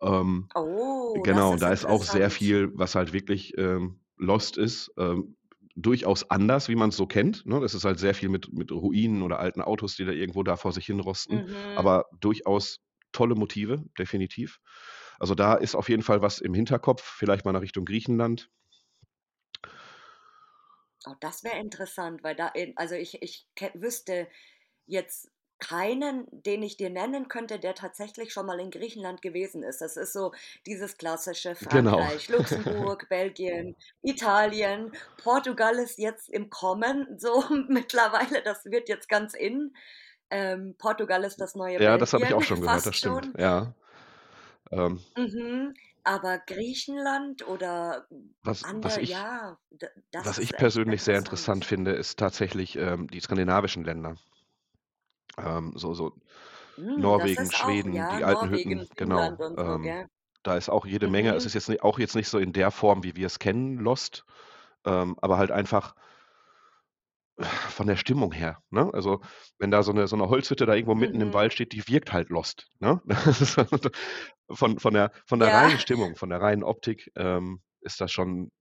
Ähm, 0.01 0.50
Oh, 0.55 1.27
das 1.31 1.33
genau, 1.33 1.51
ist 1.51 1.63
da 1.63 1.71
ist 1.74 1.86
auch 1.86 2.03
sehr 2.05 2.29
viel, 2.31 2.71
was 2.75 2.95
halt 2.95 3.13
wirklich, 3.13 3.57
ähm, 3.57 4.01
lost 4.17 4.57
ist, 4.57 4.91
ähm, 4.98 5.38
durchaus 5.75 6.29
anders, 6.29 6.69
wie 6.69 6.75
man's 6.75 6.98
so 6.98 7.07
kennt, 7.07 7.45
ne? 7.45 7.59
Das 7.62 7.74
ist 7.75 7.86
halt 7.86 8.00
sehr 8.00 8.13
viel 8.15 8.29
mit 8.29 8.51
mit 8.53 8.71
Ruinen 8.71 9.21
oder 9.24 9.39
alten 9.39 9.62
Autos, 9.62 9.95
die 9.95 10.05
da 10.05 10.12
irgendwo 10.13 10.43
da 10.43 10.57
vor 10.57 10.74
sich 10.74 10.86
hin 10.88 11.00
rosten, 11.01 11.43
Mhm. 11.45 11.53
aber 11.75 12.05
durchaus 12.19 12.79
tolle 13.11 13.35
Motive, 13.35 13.83
definitiv. 13.97 14.59
Also, 15.19 15.35
da 15.35 15.55
ist 15.55 15.75
auf 15.75 15.89
jeden 15.89 16.03
Fall 16.03 16.21
was 16.21 16.39
im 16.39 16.53
Hinterkopf, 16.53 17.03
vielleicht 17.03 17.45
mal 17.45 17.51
nach 17.51 17.61
Richtung 17.61 17.85
Griechenland. 17.85 18.49
Oh, 21.05 21.15
das 21.21 21.43
wäre 21.43 21.59
interessant, 21.59 22.23
weil 22.23 22.35
da 22.35 22.51
also, 22.75 22.95
ich 22.95 23.21
ich 23.21 23.47
wüsste 23.73 24.27
jetzt 24.85 25.29
keinen, 25.59 26.25
den 26.31 26.63
ich 26.63 26.77
dir 26.77 26.89
nennen 26.89 27.27
könnte, 27.27 27.59
der 27.59 27.75
tatsächlich 27.75 28.31
schon 28.31 28.45
mal 28.45 28.59
in 28.59 28.71
Griechenland 28.71 29.21
gewesen 29.21 29.61
ist. 29.61 29.81
Das 29.81 29.97
ist 29.97 30.13
so 30.13 30.31
dieses 30.65 30.97
klassische 30.97 31.55
Genau. 31.67 31.97
Frankreich, 31.97 32.29
Luxemburg, 32.29 33.07
Belgien, 33.09 33.75
Italien. 34.01 34.93
Portugal 35.17 35.75
ist 35.79 35.99
jetzt 35.99 36.29
im 36.29 36.49
Kommen, 36.49 37.19
so 37.19 37.43
mittlerweile, 37.67 38.41
das 38.41 38.65
wird 38.65 38.89
jetzt 38.89 39.09
ganz 39.09 39.33
in. 39.33 39.73
Ähm, 40.31 40.75
Portugal 40.77 41.24
ist 41.24 41.39
das 41.41 41.55
neue 41.55 41.79
Ja, 41.79 41.98
das 41.98 42.13
habe 42.13 42.25
ich 42.25 42.33
Belgien 42.33 42.36
auch 42.36 42.43
schon 42.43 42.62
gehört, 42.62 42.86
das 42.86 42.95
stimmt, 42.95 43.29
schon. 43.29 43.36
ja. 43.38 43.74
Ähm 44.71 45.00
Mhm, 45.17 45.74
aber 46.03 46.39
Griechenland 46.39 47.45
oder 47.48 48.07
Was 48.43 48.65
was 48.74 48.98
andere 48.98 48.98
ich 48.98 49.25
ja, 49.25 49.57
was 50.17 50.38
ist 50.38 50.39
ich 50.39 50.55
persönlich 50.57 51.03
sehr 51.03 51.17
interessant 51.17 51.65
finde, 51.65 51.91
ist 51.93 52.19
tatsächlich, 52.19 52.75
ähm, 52.77 53.07
die 53.07 53.19
skandinavischen 53.21 53.83
Länder. 53.86 54.17
Ähm, 55.38 55.74
so 55.75 55.93
so 55.93 56.13
Hm, 56.77 57.13
Norwegen, 57.15 57.51
ist 57.51 57.53
auch 57.59 57.86
Schweden, 57.91 57.91
ja, 57.91 58.07
die 58.07 58.24
alten 58.25 58.50
Norwegen, 58.50 58.50
Hütten, 58.50 58.89
Finnland 58.98 58.98
genau. 58.98 59.39
so, 59.39 59.57
Ähm, 59.57 59.98
da 60.43 60.57
ist 60.57 60.69
auch 60.69 60.86
jede 60.86 61.07
Menge 61.07 61.33
es 61.36 61.45
ist 61.45 61.53
Mhm. 61.53 61.55
jetzt 61.55 61.69
ni 61.69 61.79
auch 61.81 62.00
jetzt 62.00 62.15
nicht 62.15 62.29
so 62.29 62.39
in 62.39 62.53
der 62.53 62.71
Form, 62.71 63.03
wie 63.03 63.15
wir 63.17 63.27
es 63.27 63.39
kennen, 63.39 63.77
Lost, 63.79 64.25
ähm, 64.86 65.17
aber 65.21 65.38
halt 65.38 65.51
einfach 65.51 65.95
von 67.46 67.88
der 67.88 67.96
Stimmung 67.98 68.31
her, 68.34 68.60
ne? 68.69 68.89
Also, 68.93 69.22
wenn 69.60 69.72
da 69.72 69.84
so 69.84 69.91
'ne 69.93 70.08
so 70.08 70.15
'ne 70.17 70.29
Holzhütte 70.29 70.65
da 70.65 70.74
irgendwo 70.75 70.96
mitten 70.96 71.22
im 71.22 71.34
Mhm. 71.34 71.34
Wald 71.34 71.53
steht, 71.53 71.74
die 71.74 71.88
wirkt 71.88 72.12
halt 72.13 72.29
Lost, 72.29 72.67
ne? 72.79 73.01
Von 74.51 74.79
von 74.79 74.93
der 74.93 75.12
von 75.27 75.39
der 75.39 75.51
Ja. 75.51 75.53
reinen 75.53 75.77
Stimmung, 75.79 76.15
von 76.17 76.29
der 76.29 76.41
reinen 76.41 76.63
Optik, 76.63 77.12
ähm, 77.15 77.62
ist 77.81 78.01
das 78.01 78.12
schon 78.12 78.51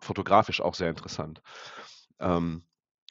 fotografisch 0.00 0.60
auch 0.62 0.74
sehr 0.74 0.90
interessant. 0.90 1.42
Ähm, 2.20 2.66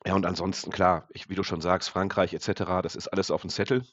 ja, 0.06 0.16
und 0.16 0.26
ansonsten 0.26 0.72
klar, 0.72 1.08
ich 1.14 1.30
wie 1.30 1.36
du 1.36 1.44
schon 1.44 1.62
sagst, 1.62 1.90
Frankreich 1.90 2.34
et 2.34 2.44
cetera, 2.44 2.82
das 2.84 2.96
ist 2.96 3.10
alles 3.10 3.32
auf'm 3.32 3.50
Zettel. 3.50 3.84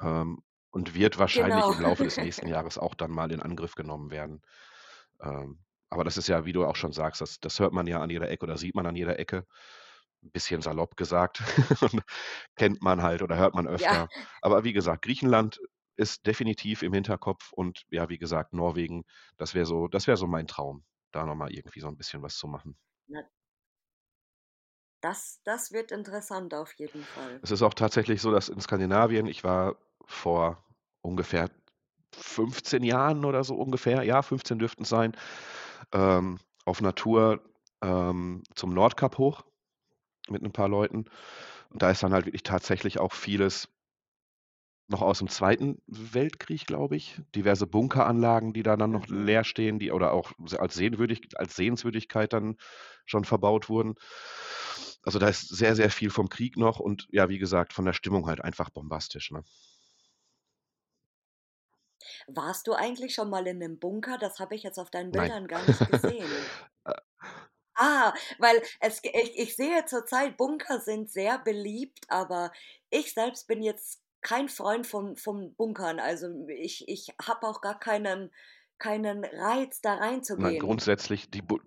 Ähm, 0.00 0.42
und 0.70 0.94
wird 0.94 1.18
wahrscheinlich 1.18 1.68
Genau. 1.68 1.70
im 1.70 1.80
Laufe 1.80 2.04
des 2.04 2.18
nächsten 2.20 2.46
Jahres 2.46 2.78
auch 2.78 2.94
dann 2.94 3.10
mal 3.10 3.32
in 3.32 3.40
Angriff 3.42 3.74
genommen 3.74 4.10
werden. 4.10 4.42
Ähm, 5.22 5.60
aber 5.90 6.04
das 6.04 6.16
ist 6.18 6.28
ja, 6.28 6.44
wie 6.46 6.52
du 6.52 6.64
auch 6.66 6.76
schon 6.76 6.92
sagst, 6.92 7.20
das 7.20 7.40
das 7.40 7.60
hört 7.60 7.72
man 7.72 7.86
ja 7.86 8.00
an 8.02 8.10
jeder 8.10 8.28
Ecke 8.30 8.44
oder 8.44 8.58
sieht 8.58 8.74
man 8.74 8.86
an 8.86 8.96
jeder 8.96 9.18
Ecke. 9.18 9.46
'N 10.22 10.30
bisschen 10.32 10.62
salopp 10.62 10.96
gesagt. 10.96 11.42
Kennt 12.56 12.82
man 12.82 13.02
halt 13.02 13.22
oder 13.22 13.36
hört 13.36 13.54
man 13.54 13.68
Ja. 13.78 13.98
öfter. 13.98 14.10
Aber 14.42 14.64
wie 14.64 14.72
gesagt, 14.74 15.02
Griechenland 15.04 15.60
ist 15.96 16.26
definitiv 16.26 16.82
im 16.82 16.92
Hinterkopf 16.94 17.52
und 17.52 17.84
ja, 17.90 18.08
wie 18.10 18.18
gesagt, 18.18 18.52
Norwegen, 18.54 19.04
das 19.38 19.54
wäre 19.54 19.66
so 19.66 19.88
das 19.88 20.06
wäre 20.08 20.16
so 20.18 20.26
mein 20.28 20.46
Traum, 20.48 20.84
da 21.12 21.24
noch 21.26 21.34
mal 21.36 21.52
irgendwie 21.52 21.80
so 21.80 21.88
'n 21.88 21.96
bisschen 21.98 22.22
was 22.22 22.36
zu 22.38 22.48
machen. 22.48 22.76
Das 25.02 25.40
das 25.44 25.70
wird 25.72 25.92
interessant 25.92 26.54
auf 26.54 26.72
jeden 26.74 27.06
Fall. 27.06 27.42
Es 27.42 27.50
ist 27.50 27.62
auch 27.62 27.74
tatsächlich 27.74 28.20
so, 28.20 28.30
dass 28.32 28.48
in 28.48 28.60
Skandinavien 28.60 29.26
ich 29.26 29.44
war 29.44 29.76
vor 30.04 30.64
ungefähr 31.02 31.50
15 32.14 32.82
Jahren 32.82 33.24
oder 33.24 33.44
so 33.44 33.54
ungefähr, 33.56 34.02
ja, 34.02 34.22
15 34.22 34.58
dürften's 34.58 34.88
sein, 34.88 35.12
ähm, 35.92 36.38
auf 36.66 36.80
'ner 36.80 36.94
Tour, 36.94 37.42
ähm, 37.82 38.42
zum 38.54 38.74
Nordkap 38.74 39.18
hoch 39.18 39.42
mit 40.30 40.42
'n 40.44 40.52
paar 40.52 40.68
Leuten. 40.68 41.06
Und 41.70 41.82
da 41.82 41.90
ist 41.90 42.02
dann 42.04 42.12
halt 42.14 42.26
wirklich 42.26 42.44
tatsächlich 42.44 43.00
auch 43.00 43.12
vieles 43.14 43.68
noch 44.90 45.02
aus'm 45.02 45.28
Zweiten 45.28 45.82
Weltkrieg, 45.86 46.66
glaube 46.66 46.96
ich. 46.96 47.20
Diverse 47.34 47.66
Bunkeranlagen, 47.66 48.54
die 48.54 48.62
da 48.62 48.74
dann 48.76 48.90
noch 48.90 49.06
Mhm. 49.06 49.08
leer 49.08 49.44
stehen, 49.44 49.78
die 49.78 49.92
oder 49.92 50.12
auch 50.14 50.32
als 50.56 50.74
Sehnwürdig 50.74 51.28
als 51.38 51.56
Sehenswürdigkeit 51.56 52.32
dann 52.32 52.56
schon 53.04 53.24
verbaut 53.24 53.68
wurden. 53.68 53.96
Also, 55.04 55.18
da 55.18 55.28
ist 55.28 55.48
sehr, 55.48 55.76
sehr 55.76 55.90
viel 55.90 56.10
vom 56.10 56.28
Krieg 56.28 56.56
noch 56.56 56.80
und 56.80 57.06
ja, 57.10 57.28
wie 57.28 57.38
gesagt, 57.38 57.72
von 57.72 57.84
der 57.84 57.92
Stimmung 57.92 58.26
halt 58.26 58.42
einfach 58.42 58.70
bombastisch, 58.70 59.30
ne? 59.30 59.42
Warst 62.30 62.66
du 62.66 62.74
eigentlich 62.74 63.14
schon 63.14 63.30
mal 63.30 63.46
in 63.46 63.56
'nem 63.58 63.78
Bunker? 63.78 64.18
Das 64.18 64.38
habe 64.38 64.54
ich 64.54 64.62
jetzt 64.62 64.78
auf 64.78 64.90
deinen 64.90 65.12
Nein. 65.12 65.30
Bildern 65.30 65.48
gar 65.48 65.62
nicht 65.64 65.86
gesehen. 65.86 66.50
Äh 66.86 66.94
Ah, 67.76 68.14
weil 68.38 68.62
es 68.80 69.02
g 69.02 69.10
ich 69.14 69.38
ich 69.38 69.56
sehe 69.56 69.84
zurzeit, 69.84 70.36
Bunker 70.36 70.80
sind 70.80 71.10
sehr 71.10 71.38
beliebt, 71.38 72.06
aber 72.08 72.52
ich 72.90 73.14
selbst 73.14 73.46
bin 73.46 73.62
jetzt 73.62 74.02
kein 74.20 74.48
Freund 74.48 74.86
von 74.86 75.16
von 75.16 75.54
Bunkern. 75.54 76.00
Also, 76.00 76.28
ich 76.48 76.88
ich 76.88 77.14
habe 77.24 77.46
auch 77.46 77.60
gar 77.60 77.78
keinen 77.78 78.32
keinen 78.78 79.24
Reiz, 79.24 79.80
da 79.80 79.94
Nein, 80.36 80.56
reinzugehen. 80.56 80.58
grundsätzlich 80.58 81.30
die 81.30 81.42
Bu 81.42 81.58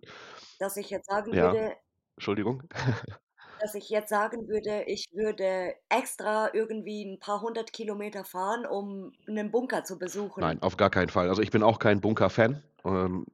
Dass 0.62 0.78
ich 0.78 0.92
jetzt 0.92 1.08
sagen 1.08 1.34
Ja, 1.34 1.40
würde 1.40 1.76
Entschuldigung. 2.18 2.64
dass 3.62 3.76
ich 3.76 3.90
jetzt 3.90 4.10
sagen 4.10 4.48
würde, 4.48 4.84
ich 4.88 5.06
würde 5.14 5.76
extra 5.90 6.50
irgendwie 6.54 7.04
'n 7.04 7.20
paar 7.20 7.42
100 7.42 7.74
Kilometer 7.74 8.26
fahren, 8.26 8.66
um 8.66 9.14
'nen 9.28 9.52
Bunker 9.52 9.84
zu 9.84 10.00
Nein, 10.40 10.58
besuchen. 10.58 10.62
auf 10.62 10.78
gar 10.78 10.90
keinen 10.90 11.10
Fall. 11.10 11.30
Also, 11.30 11.42
ich 11.42 11.52
bin 11.52 11.64
auch 11.64 11.80
kein 11.80 12.02
Bunker-Fan, 12.02 12.64
ähm, 12.86 13.26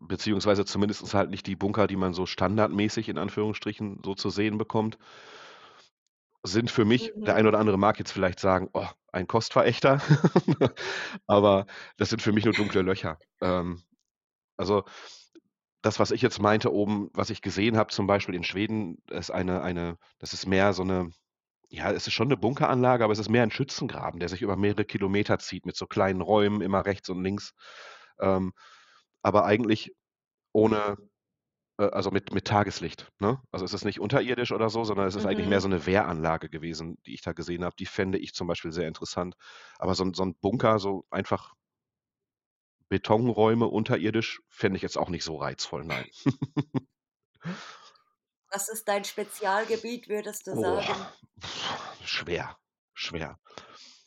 beziehungsweise 0.00 0.64
zumindestens 0.64 1.14
halt 1.14 1.30
nicht 1.30 1.46
die 1.46 1.56
Bunker, 1.56 1.86
die 1.86 1.96
man 1.96 2.12
so 2.12 2.26
standardmäßig 2.26 3.08
in 3.08 3.18
Anführungsstrichen 3.18 4.00
so 4.04 4.14
zu 4.14 4.30
sehen 4.30 4.58
bekommt. 4.58 4.98
Sind 6.42 6.70
für 6.70 6.86
mich 6.86 7.12
der 7.26 7.34
ein 7.34 7.46
Mhm. 7.46 7.46
oder 7.46 7.58
andere 7.58 7.76
mag 7.78 7.98
jetzt 7.98 8.12
vielleicht 8.12 8.40
sagen: 8.40 8.70
„Oh, 8.72 8.86
ein 9.12 9.26
Kostverächter“, 9.26 10.00
aber 11.26 11.66
das 11.98 12.08
sind 12.08 12.22
für 12.22 12.32
mich 12.32 12.46
nur 12.46 12.54
dunkle 12.54 12.80
Löcher. 12.82 13.18
Ähm, 13.42 13.82
also, 14.56 14.84
das, 15.82 15.98
was 16.00 16.10
ich 16.12 16.22
jetzt 16.22 16.40
meinte 16.40 16.72
oben, 16.72 17.10
was 17.14 17.30
ich 17.30 17.42
gesehen 17.42 17.76
habe, 17.78 17.90
zum 17.92 18.06
Beispiel 18.06 18.34
in 18.34 18.44
Schweden, 18.44 18.98
ist 19.10 19.30
eine 19.30 19.62
eine 19.62 19.98
das 20.18 20.32
ist 20.34 20.46
mehr 20.46 20.72
so 20.74 20.84
'ne 20.84 21.10
ja, 21.70 21.92
es 21.92 22.06
ist 22.08 22.14
schon 22.14 22.28
'ne 22.28 22.36
Bunkeranlage, 22.38 23.04
aber 23.04 23.12
es 23.14 23.18
ist 23.20 23.30
mehr 23.30 23.44
'n 23.44 23.50
Schützengraben, 23.52 24.20
der 24.20 24.28
sich 24.30 24.42
über 24.42 24.56
mehrere 24.56 24.84
Kilometer 24.86 25.38
zieht 25.40 25.66
mit 25.66 25.76
so 25.76 25.86
kleinen 25.86 26.20
Räumen 26.22 26.62
immer 26.62 26.86
rechts 26.86 27.08
und 27.10 27.22
links. 27.24 27.52
Ähm, 28.20 28.52
aber 29.22 29.44
eigentlich 29.46 29.92
ohne 30.54 30.98
äh, 31.80 31.84
also, 31.90 32.10
mit 32.12 32.32
mit 32.34 32.46
Tageslicht, 32.46 33.10
ne? 33.20 33.40
Also, 33.52 33.64
es 33.66 33.74
ist 33.74 33.84
nicht 33.86 34.00
unterirdisch 34.00 34.52
oder 34.52 34.70
so, 34.70 34.84
sondern 34.84 35.06
es 35.08 35.14
ist 35.16 35.26
eigentlich 35.26 35.48
mehr 35.48 35.60
Mhm. 35.60 35.62
so 35.62 35.68
'ne 35.68 35.86
Wehranlage 35.86 36.48
gewesen, 36.50 36.98
die 37.06 37.14
ich 37.14 37.22
da 37.22 37.32
gesehen 37.34 37.64
habe. 37.64 37.76
Die 37.78 37.86
fände 37.86 38.18
ich 38.18 38.34
zum 38.34 38.46
Beispiel 38.48 38.72
sehr 38.72 38.88
interessant. 38.88 39.36
Aber 39.80 39.94
so 39.96 40.06
so 40.14 40.22
'n 40.24 40.36
Bunker, 40.40 40.78
so 40.80 41.06
einfach 41.10 41.54
Betonräume 42.90 43.68
unterirdisch 43.68 44.42
fände 44.50 44.76
ich 44.76 44.82
jetzt 44.82 44.98
auch 44.98 45.08
nicht 45.10 45.24
so 45.24 45.36
reizvoll, 45.36 45.84
nein. 45.86 46.10
Was 48.52 48.68
ist 48.68 48.86
dein 48.86 49.02
Spezialgebiet, 49.02 50.06
würdest 50.08 50.46
du 50.46 50.54
Oh, 50.54 50.54
sagen? 50.54 51.10
schwer, 52.04 52.56
schwer. 52.94 53.38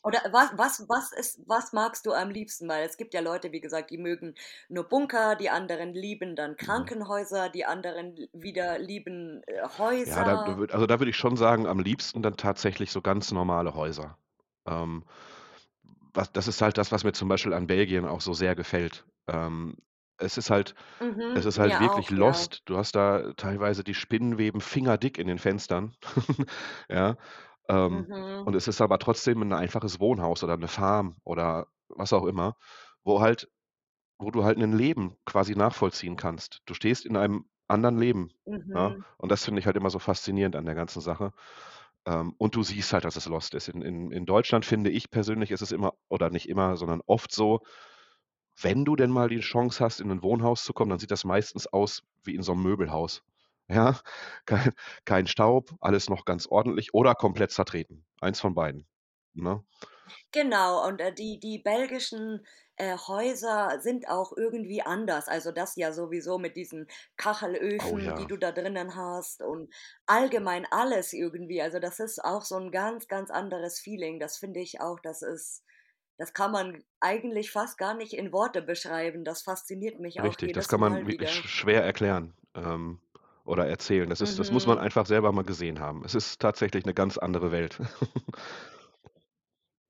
Oder 0.04 0.20
was 0.32 0.52
was 0.58 0.90
was 0.90 1.12
ist 1.14 1.40
was 1.48 1.72
magst 1.74 2.06
du 2.06 2.14
am 2.14 2.30
liebsten? 2.30 2.68
Weil 2.70 2.86
es 2.86 2.98
gibt 2.98 3.14
ja 3.14 3.22
Leute, 3.22 3.52
wie 3.52 3.62
gesagt, 3.62 3.90
die 3.92 3.98
mögen 3.98 4.36
nur 4.70 4.84
Bunker, 4.90 5.36
die 5.36 5.50
anderen 5.50 5.94
lieben 5.94 6.36
dann 6.36 6.58
Mhm. 6.62 6.90
Krankenhäuser, 6.98 7.50
die 7.50 7.66
anderen 7.66 8.16
wieder 8.34 8.80
lieben, 8.80 9.42
äh, 9.48 9.62
Ja, 10.06 10.24
da 10.24 10.34
Häuser. 10.34 10.64
also, 10.72 10.86
da 10.86 11.00
würde 11.00 11.10
ich 11.10 11.16
schon 11.18 11.38
sagen, 11.38 11.66
am 11.68 11.80
liebsten 11.80 12.22
dann 12.22 12.36
tatsächlich 12.38 12.92
so 12.92 13.02
ganz 13.02 13.32
normale 13.32 13.74
Häuser. 13.74 14.18
Ähm, 14.66 15.06
was 16.14 16.32
das 16.32 16.48
ist 16.48 16.62
halt 16.62 16.78
das, 16.78 16.92
was 16.92 17.04
mir 17.04 17.14
zum 17.14 17.30
Beispiel 17.30 17.54
an 17.54 17.68
Belgien 17.68 18.06
auch 18.06 18.22
so 18.22 18.34
sehr 18.34 18.56
gefällt. 18.56 19.06
Ähm, 19.28 19.78
es 20.18 20.38
ist 20.38 20.50
halt 20.50 20.76
es 21.36 21.46
Mhm, 21.46 21.46
ist 21.46 21.60
halt 21.60 21.80
wirklich 21.80 22.10
auch, 22.10 22.18
ja. 22.18 22.48
Lost. 22.50 22.62
Du 22.66 22.78
hast 22.78 22.96
da 22.96 23.34
teilweise 23.38 23.84
die 23.84 23.94
Spinnenweben 23.96 24.62
fingerdick 24.62 25.18
in 25.20 25.28
den 25.28 25.40
Fenstern, 25.40 25.96
ja? 26.90 27.18
Ähm, 27.70 28.08
Mhm. 28.08 28.46
und 28.46 28.56
es 28.56 28.68
ist 28.68 28.82
aber 28.82 29.00
trotzdem 29.00 29.42
'n 29.44 29.54
einfaches 29.54 30.00
Wohnhaus 30.00 30.44
oder 30.44 30.58
'ne 30.58 30.68
Farm 30.70 31.18
oder 31.26 31.68
was 31.90 32.14
auch 32.14 32.26
immer, 32.26 32.56
wo 33.04 33.22
halt 33.22 33.50
wo 34.20 34.32
du 34.32 34.44
halt 34.44 34.58
'nen 34.58 34.74
Leben 34.78 35.18
quasi 35.26 35.56
nachvollziehen 35.56 36.18
kannst. 36.18 36.62
Du 36.66 36.74
stehst 36.74 37.06
in 37.06 37.18
einem 37.18 37.46
anderen 37.68 37.98
Leben, 38.00 38.32
ja? 38.74 38.96
Mhm. 38.96 39.04
Und 39.18 39.32
das 39.32 39.46
finde 39.46 39.60
ich 39.60 39.66
halt 39.68 39.78
immer 39.78 39.90
so 39.90 40.00
faszinierend 40.00 40.56
an 40.56 40.66
der 40.66 40.76
ganzen 40.76 41.02
Sache. 41.02 41.34
Ähm, 42.08 42.34
und 42.38 42.56
du 42.56 42.64
siehst 42.64 42.92
halt, 42.94 43.06
dass 43.06 43.16
es 43.16 43.28
Lost 43.28 43.54
ist. 43.54 43.70
In 43.70 43.82
in 43.82 44.12
in 44.12 44.26
Deutschland 44.26 44.66
finde 44.66 44.90
ich 44.90 45.10
persönlich, 45.10 45.52
ist 45.52 45.62
es 45.62 45.72
immer 45.72 45.94
oder 46.10 46.30
nicht 46.30 46.50
immer, 46.50 46.76
sondern 46.78 47.02
oft 47.06 47.32
so, 47.34 47.62
wenn 48.62 48.86
du 48.86 48.96
denn 48.96 49.12
mal 49.12 49.30
die 49.30 49.42
Chance 49.42 49.84
hast, 49.84 50.02
in 50.02 50.08
'nen 50.10 50.24
Wohnhaus 50.24 50.64
zu 50.66 50.74
kommen, 50.74 50.90
dann 50.92 51.00
sieht 51.00 51.12
das 51.12 51.26
meistens 51.26 51.68
aus 51.68 52.04
wie 52.24 52.36
in 52.36 52.44
so 52.44 52.54
'nem 52.54 52.64
Möbelhaus, 52.64 53.24
ja? 53.70 54.00
Kein 54.48 54.74
kein 55.06 55.28
Staub, 55.28 55.72
alles 55.82 56.10
noch 56.10 56.26
ganz 56.26 56.48
ordentlich 56.48 56.94
oder 56.94 57.16
komplett 57.16 57.52
zertreten. 57.52 58.06
Eins 58.22 58.42
von 58.42 58.56
beiden, 58.56 58.88
ne? 59.36 59.64
Genau, 60.34 60.84
und, 60.88 61.00
äh, 61.00 61.14
die 61.14 61.40
die 61.40 61.60
belgischen, 61.60 62.44
äh, 62.76 62.98
Häuser 62.98 63.80
sind 63.82 64.10
auch 64.10 64.36
irgendwie 64.36 64.82
anders. 64.82 65.28
Also, 65.28 65.52
das 65.52 65.76
ja 65.76 65.94
sowieso 65.94 66.40
mit 66.40 66.56
diesen 66.58 66.88
Oh 67.80 67.98
Kachelöfen, 67.98 68.16
die 68.16 68.26
ja. 68.26 68.28
du 68.28 68.36
da 68.38 68.52
drinnen 68.52 68.96
hast 68.96 69.44
und 69.44 69.72
allgemein 70.08 70.66
alles 70.72 71.14
irgendwie. 71.14 71.62
Also, 71.62 71.78
das 71.78 72.00
ist 72.00 72.24
auch 72.24 72.42
so 72.42 72.56
'n 72.58 72.72
ganz, 72.72 73.08
ganz 73.08 73.30
anderes 73.30 73.80
Feeling. 73.80 74.20
Das 74.20 74.38
finde 74.38 74.60
ich 74.60 74.82
auch, 74.82 75.00
das 75.00 75.22
ist 75.22 75.64
das 76.18 76.34
kann 76.34 76.52
man 76.52 76.84
eigentlich 77.00 77.52
fast 77.52 77.78
gar 77.78 77.94
nicht 77.96 78.14
in 78.14 78.32
Worte 78.34 78.62
beschreiben. 78.64 79.24
Das 79.26 79.42
fasziniert 79.44 80.00
mich 80.00 80.22
auch 80.22 80.38
Richtig, 80.38 80.54
das 80.54 80.68
jedes 80.68 80.68
kann 80.68 80.80
man 80.80 81.00
Mal 81.00 81.08
wirklich 81.08 81.32
wieder. 81.32 81.34
sch 81.34 81.48
schwer 81.50 81.84
erklären, 81.84 82.34
ähm, 82.54 83.00
oder 83.46 83.68
erzählen. 83.68 84.10
Das 84.10 84.22
ist 84.22 84.38
das 84.38 84.52
muss 84.52 84.68
man 84.68 84.78
Mhm. 84.78 84.80
einfach 84.80 85.06
selber 85.08 85.32
mal 85.32 85.44
gesehen 85.44 85.80
haben. 85.80 86.04
Es 86.06 86.14
ist 86.16 86.40
tatsächlich 86.40 86.86
'ne 86.86 86.94
ganz 86.94 87.18
andere 87.18 87.52
Welt. 87.52 87.80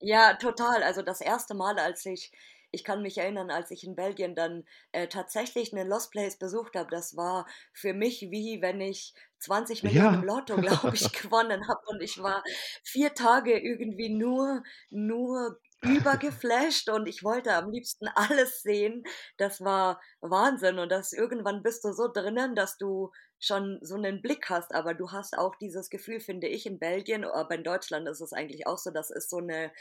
Ja, 0.06 0.34
total. 0.34 0.84
Also, 0.84 1.02
das 1.02 1.22
1. 1.22 1.54
Mal, 1.54 1.80
als 1.80 2.06
ich 2.06 2.32
ich 2.76 2.84
kann 2.84 3.02
mich 3.04 3.18
erinnern, 3.20 3.52
als 3.52 3.70
ich 3.72 3.84
in 3.86 3.96
Belgien 3.96 4.34
dann, 4.36 4.66
äh, 4.92 5.08
tatsächlich 5.08 5.72
'nen 5.72 5.88
Lost 5.88 6.12
Place 6.12 6.38
besucht 6.38 6.76
habe, 6.76 6.90
das 6.92 7.16
war 7.16 7.46
für 7.72 7.94
mich 7.94 8.20
wie 8.30 8.62
wenn 8.62 8.82
ich 8.82 9.14
20.000.000 9.40 10.12
im 10.12 10.22
Ja. 10.22 10.26
Lotto, 10.26 10.58
glaube 10.60 10.94
ich, 10.96 11.14
gewonnen 11.14 11.68
habe 11.70 11.80
und 11.88 12.02
ich 12.02 12.18
war 12.22 12.44
4 12.84 13.14
Tage 13.14 13.58
irgendwie 13.58 14.10
nur 14.10 14.64
nur 14.90 15.62
übergeflasht 15.84 16.90
und 16.90 17.08
ich 17.08 17.24
wollte 17.24 17.54
am 17.54 17.70
liebsten 17.72 18.08
alles 18.16 18.62
sehen. 18.64 19.04
Das 19.38 19.62
war 19.62 20.02
Wahnsinn 20.22 20.80
und 20.80 20.92
das 20.92 21.14
irgendwann 21.14 21.64
bist 21.64 21.84
du 21.86 21.92
so 21.94 22.08
drinnen, 22.12 22.56
dass 22.56 22.78
du 22.78 23.12
schon 23.40 23.80
so 23.82 23.98
'nen 23.98 24.22
Blick 24.22 24.50
hast, 24.50 24.74
aber 24.74 24.94
du 24.94 25.12
hast 25.12 25.38
auch 25.38 25.56
dieses 25.58 25.90
Gefühl, 25.90 26.20
finde 26.22 26.48
ich, 26.48 26.66
in 26.66 26.80
Belgien, 26.80 27.26
aber 27.26 27.56
in 27.56 27.64
Deutschland 27.64 28.08
ist 28.08 28.22
es 28.22 28.34
eigentlich 28.34 28.68
auch 28.68 28.78
so, 28.78 28.92
das 28.92 29.12
ist 29.12 29.30
so 29.30 29.40
'ne 29.40 29.72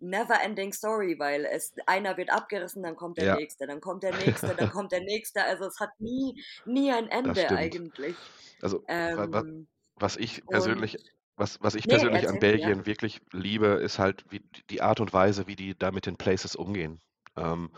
never 0.00 0.40
ending 0.42 0.72
story, 0.72 1.18
weil 1.18 1.44
es 1.44 1.74
einer 1.86 2.16
wird 2.16 2.30
abgerissen, 2.32 2.82
dann 2.82 2.96
kommt 2.96 3.18
der 3.18 3.26
Ja. 3.26 3.38
Nächste, 3.38 3.66
dann 3.66 3.80
kommt 3.82 4.02
der 4.02 4.14
Nächste, 4.14 4.54
dann 4.56 4.70
kommt 4.70 4.92
der 4.92 5.02
Nächste. 5.02 5.44
Also, 5.44 5.66
es 5.66 5.78
hat 5.80 5.90
nie 6.00 6.42
nie 6.64 6.90
ein 6.92 7.08
Ende 7.08 7.54
eigentlich. 7.54 8.32
Also, 8.62 8.88
Ähm 8.88 9.68
was 9.96 10.16
ich 10.16 10.46
persönlich 10.48 10.98
was 11.40 11.58
was 11.62 11.74
ich 11.76 11.88
ne, 11.88 11.90
persönlich 11.90 12.28
an 12.28 12.38
erzähl, 12.38 12.58
ja. 12.60 12.70
Belgien 12.70 12.86
wirklich 12.86 13.20
liebe, 13.32 13.66
ist 13.68 13.98
halt 13.98 14.24
wie 14.30 14.42
die 14.70 14.82
Art 14.82 15.00
und 15.00 15.12
Weise, 15.14 15.48
wie 15.48 15.56
die 15.56 15.76
da 15.78 15.92
mit 15.92 16.06
den 16.06 16.16
Places 16.18 16.56
umgehen. 16.56 17.00
Ähm 17.36 17.70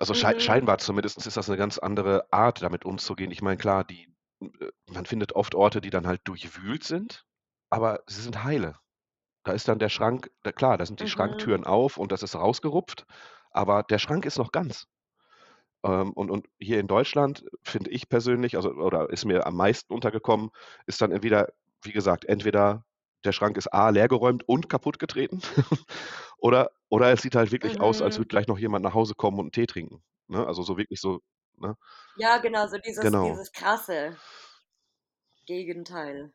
also 0.00 0.14
Mhm. 0.14 0.38
scheinbar 0.38 0.78
zumindest 0.78 1.26
ist 1.26 1.36
das 1.36 1.48
'ne 1.48 1.56
ganz 1.56 1.78
andere 1.78 2.32
Art, 2.32 2.62
damit 2.62 2.84
umzugehen. 2.84 3.30
Ich 3.32 3.42
meine, 3.42 3.56
klar, 3.56 3.84
die 3.84 4.08
äh, 4.40 4.70
man 4.90 5.06
findet 5.06 5.32
oft 5.34 5.54
Orte, 5.54 5.80
die 5.80 5.90
dann 5.90 6.06
halt 6.06 6.20
durchwühlt 6.24 6.84
sind, 6.84 7.24
aber 7.70 8.00
sie 8.06 8.22
sind 8.22 8.44
heile. 8.44 8.76
Da 9.44 9.52
ist 9.52 9.68
dann 9.68 9.78
der 9.80 9.90
Schrank 9.90 10.30
da 10.44 10.52
klar, 10.52 10.78
da 10.78 10.86
sind 10.86 11.00
die 11.00 11.06
Mhm. 11.06 11.08
Schranktüren 11.08 11.64
auf 11.64 11.98
und 11.98 12.12
das 12.12 12.22
ist 12.24 12.36
rausgerupft, 12.36 13.06
aber 13.52 13.82
der 13.84 13.98
Schrank 13.98 14.26
ist 14.26 14.38
noch 14.38 14.52
ganz. 14.52 14.86
Ähm, 15.84 16.12
und 16.14 16.30
und 16.30 16.48
hier 16.58 16.80
in 16.80 16.88
Deutschland 16.88 17.44
finde 17.64 17.90
ich 17.90 18.08
persönlich, 18.08 18.56
also 18.56 18.70
oder 18.72 19.10
ist 19.10 19.24
mir 19.24 19.46
am 19.46 19.56
meisten 19.56 19.92
untergekommen, 19.94 20.50
ist 20.86 21.00
dann 21.02 21.12
entweder 21.12 21.48
wie 21.82 21.92
gesagt, 21.92 22.24
entweder 22.26 22.84
der 23.24 23.32
Schrank 23.32 23.56
ist 23.56 23.68
A 23.72 23.90
leergeräumt 23.90 24.44
und 24.48 24.68
kaputtgetreten 24.68 25.42
oder 26.38 26.70
oder 26.90 27.12
es 27.12 27.22
sieht 27.22 27.34
halt 27.36 27.52
wirklich 27.52 27.80
aus, 27.80 28.00
als 28.02 28.16
Mhm. 28.16 28.18
würde 28.18 28.28
gleich 28.28 28.46
noch 28.48 28.58
jemand 28.58 28.84
nach 28.84 28.94
Hause 28.94 29.14
kommen 29.14 29.38
und 29.40 29.48
'n 29.48 29.52
Tee 29.52 29.66
trinken, 29.66 30.02
ne? 30.28 30.46
Also 30.46 30.62
so 30.62 30.78
wirklich 30.78 31.00
so, 31.00 31.20
ne? 31.56 31.76
Ja, 32.16 32.38
genau, 32.38 32.66
so 32.66 32.76
dieses 32.78 33.16
Genau. 33.18 33.20
dieses 33.20 33.52
krasse 33.52 34.16
Gegenteil. 35.46 36.32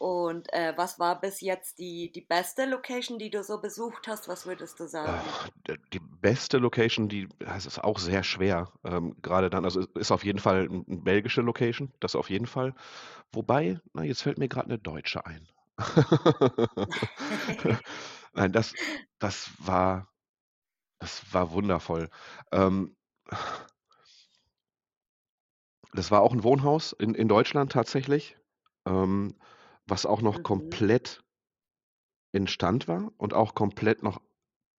Und, 0.00 0.52
äh, 0.52 0.74
was 0.76 1.00
war 1.00 1.20
bis 1.20 1.40
jetzt 1.40 1.80
die 1.80 2.12
die 2.12 2.20
beste 2.20 2.66
Location, 2.66 3.18
die 3.18 3.30
du 3.30 3.42
so 3.42 3.60
besucht 3.60 4.06
hast? 4.06 4.28
Was 4.28 4.46
würdest 4.46 4.78
du 4.78 4.86
sagen? 4.86 5.34
Die 5.92 6.00
beste 6.00 6.58
Location, 6.58 7.08
die 7.08 7.28
das 7.38 7.66
ist 7.66 7.78
auch 7.82 7.98
sehr 7.98 8.22
schwer, 8.22 8.72
ähm, 8.84 9.14
grade 9.22 9.50
dann 9.50 9.64
also 9.64 9.80
ist 9.94 10.12
auf 10.12 10.24
jeden 10.24 10.38
Fall 10.38 10.66
'n 10.70 11.04
belgische 11.04 11.40
Location, 11.42 11.92
das 12.00 12.14
auf 12.16 12.30
jeden 12.30 12.46
Fall. 12.46 12.74
Wobei, 13.32 13.80
na, 13.94 14.02
jetzt 14.04 14.22
fällt 14.22 14.38
mir 14.38 14.48
grad 14.48 14.68
'ne 14.68 14.78
deutsche 14.78 15.24
ein. 15.26 15.48
Nein, 18.34 18.52
das 18.52 18.74
das 19.18 19.50
war 19.58 20.08
das 21.00 21.34
war 21.34 21.52
wundervoll. 21.52 22.10
Ähm 22.52 22.96
das 25.94 26.10
war 26.10 26.20
auch 26.22 26.32
'n 26.32 26.44
Wohnhaus 26.44 26.92
in 26.92 27.14
in 27.14 27.28
Deutschland 27.28 27.72
tatsächlich, 27.72 28.36
ähm, 28.86 29.34
was 29.88 30.06
auch 30.06 30.22
noch 30.22 30.42
Mhm. 30.58 30.78
komplett 30.82 31.22
Instand 32.34 32.88
war 32.88 33.10
und 33.16 33.32
auch 33.32 33.54
komplett 33.54 34.02
noch, 34.02 34.20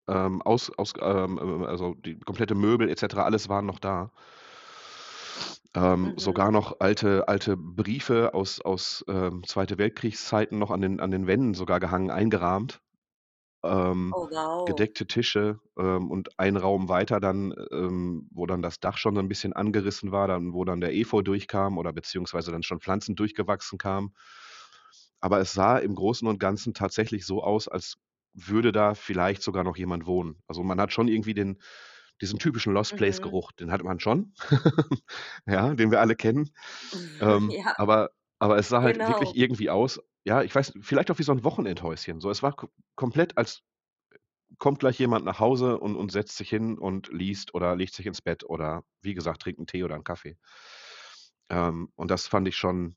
ähm, 0.10 0.42
aus 0.44 0.72
aus 0.78 0.94
ähm, 1.01 1.39
ähm, 1.42 1.63
also 1.63 1.96
die 1.96 2.20
komplette 2.20 2.56
Möbel 2.56 2.89
et 2.89 3.00
cetera, 3.00 3.24
alles 3.24 3.50
war 3.50 3.62
noch 3.63 3.80
da. 3.80 4.12
Ähm, 5.75 6.13
Mhm. 6.18 6.18
sogar 6.18 6.51
noch 6.51 6.80
alte 6.80 7.28
alte 7.28 7.56
Briefe 7.56 8.34
aus 8.34 8.60
aus, 8.60 9.06
ähm, 9.08 9.44
Zweite 9.46 9.78
Weltkriegszeiten 9.78 10.58
noch 10.58 10.72
an 10.72 10.82
den 10.82 11.00
an 11.00 11.12
den 11.12 11.28
Wänden 11.28 11.54
sogar 11.54 11.80
gehangen, 11.80 12.10
eingerahmt. 12.10 12.82
Ähm, 13.63 14.16
Oh, 14.16 14.28
wow. 14.30 14.60
gedeckte 14.66 15.08
Tische, 15.08 15.60
ähm, 15.80 16.12
und 16.12 16.39
ein 16.39 16.58
Raum 16.58 16.89
weiter 16.89 17.20
dann, 17.22 17.54
ähm, 17.72 18.30
wo 18.32 18.46
dann 18.48 18.62
das 18.63 18.80
Dach 18.80 18.98
schon 18.98 19.16
so 19.16 19.22
'n 19.22 19.30
bisschen 19.30 19.54
angerissen 19.54 20.12
war, 20.12 20.28
dann 20.28 20.54
wo 20.54 20.66
dann 20.66 20.82
der 20.82 20.94
Efeu 20.96 21.22
durchkam 21.24 21.78
oder 21.80 21.94
beziehungsweise 21.94 22.51
dann 22.51 22.63
schon 22.63 22.82
Pflanzen 22.82 23.16
durchgewachsen 23.16 23.78
kamen. 23.80 24.13
Aber 25.22 25.40
es 25.40 25.54
sah 25.54 25.78
im 25.78 25.96
Großen 25.96 26.28
und 26.28 26.40
Ganzen 26.40 26.74
tatsächlich 26.74 27.26
so 27.26 27.44
aus, 27.44 27.68
als 27.68 27.98
würde 28.34 28.72
da 28.72 28.94
vielleicht 28.96 29.42
sogar 29.44 29.64
noch 29.64 29.78
jemand 29.78 30.06
wohnen. 30.08 30.42
Also, 30.48 30.64
man 30.64 30.80
hat 30.82 30.94
schon 30.94 31.08
irgendwie 31.08 31.34
den 31.34 31.60
diesen 32.22 32.40
typischen 32.40 32.74
Lost 32.74 32.96
Place 32.98 33.22
Mhm. 33.22 33.22
Geruch, 33.22 33.52
den 33.54 33.72
hatte 33.72 33.86
man 33.86 34.00
schon, 34.02 34.34
ja, 35.48 35.74
den 35.76 35.92
wir 35.92 36.02
alle 36.02 36.16
kennen. 36.16 36.52
Ähm, 37.20 37.58
Ja. 37.66 37.74
aber 37.78 38.12
aber 38.40 38.58
es 38.58 38.70
sah 38.70 38.82
halt 38.82 39.08
wirklich 39.08 39.36
Genau. 39.36 39.38
irgendwie 39.38 39.70
aus 39.70 40.00
ja, 40.26 40.44
ich 40.44 40.54
weiß 40.56 40.74
vielleicht 40.82 41.12
auch 41.12 41.20
wie 41.20 41.24
so 41.24 41.32
'n 41.34 41.44
Wochenendhäuschen. 41.46 42.20
So, 42.22 42.30
es 42.32 42.43
war 42.43 42.54
ko 42.56 42.70
komplett, 42.96 43.38
als 43.38 43.62
kommt 44.60 44.80
gleich 44.82 45.00
jemand 45.00 45.26
nach 45.26 45.39
Hause 45.39 45.80
und 45.80 45.96
und 45.98 46.12
setzt 46.12 46.38
sich 46.38 46.50
hin 46.50 46.78
und 46.80 47.10
liest 47.13 47.54
oder 47.56 47.76
legt 47.78 47.93
sich 47.96 48.06
ins 48.08 48.22
Bett 48.22 48.43
oder 48.46 48.84
wie 49.02 49.13
gesagt, 49.15 49.41
trinkt 49.43 49.60
'n 49.62 49.67
Tee 49.67 49.84
oder 49.86 49.96
'n 49.96 50.04
Kaffee. 50.06 50.38
Ähm, 51.50 51.89
und 51.96 52.12
das 52.12 52.28
fand 52.28 52.48
ich 52.48 52.56
schon 52.56 52.96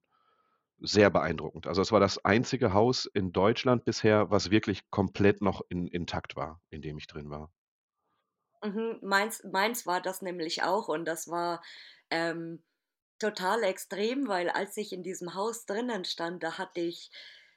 sehr 0.82 1.10
beeindruckend. 1.10 1.66
Also, 1.66 1.82
es 1.82 1.92
war 1.92 2.00
das 2.00 2.24
einzige 2.24 2.72
Haus 2.74 3.06
in 3.06 3.32
Deutschland 3.32 3.84
bisher, 3.84 4.30
was 4.30 4.50
wirklich 4.50 4.90
komplett 4.90 5.40
noch 5.42 5.62
in 5.68 5.86
intakt 5.88 6.36
war, 6.36 6.60
in 6.70 6.82
dem 6.82 6.98
ich 6.98 7.06
drin 7.06 7.30
war. 7.30 7.52
Mhm, 8.64 8.98
meins 9.02 9.42
meins 9.44 9.86
war 9.86 10.00
das 10.00 10.22
nämlich 10.22 10.62
auch 10.62 10.88
und 10.88 11.04
das 11.04 11.28
war, 11.28 11.62
ähm, 12.10 12.62
total 13.18 13.62
extrem, 13.64 14.28
weil 14.28 14.48
als 14.50 14.76
ich 14.76 14.92
in 14.92 15.02
diesem 15.02 15.34
Haus 15.34 15.66
drinnen 15.66 16.04
stand, 16.04 16.42
da 16.42 16.58
hatte 16.58 16.80
ich 16.80 17.10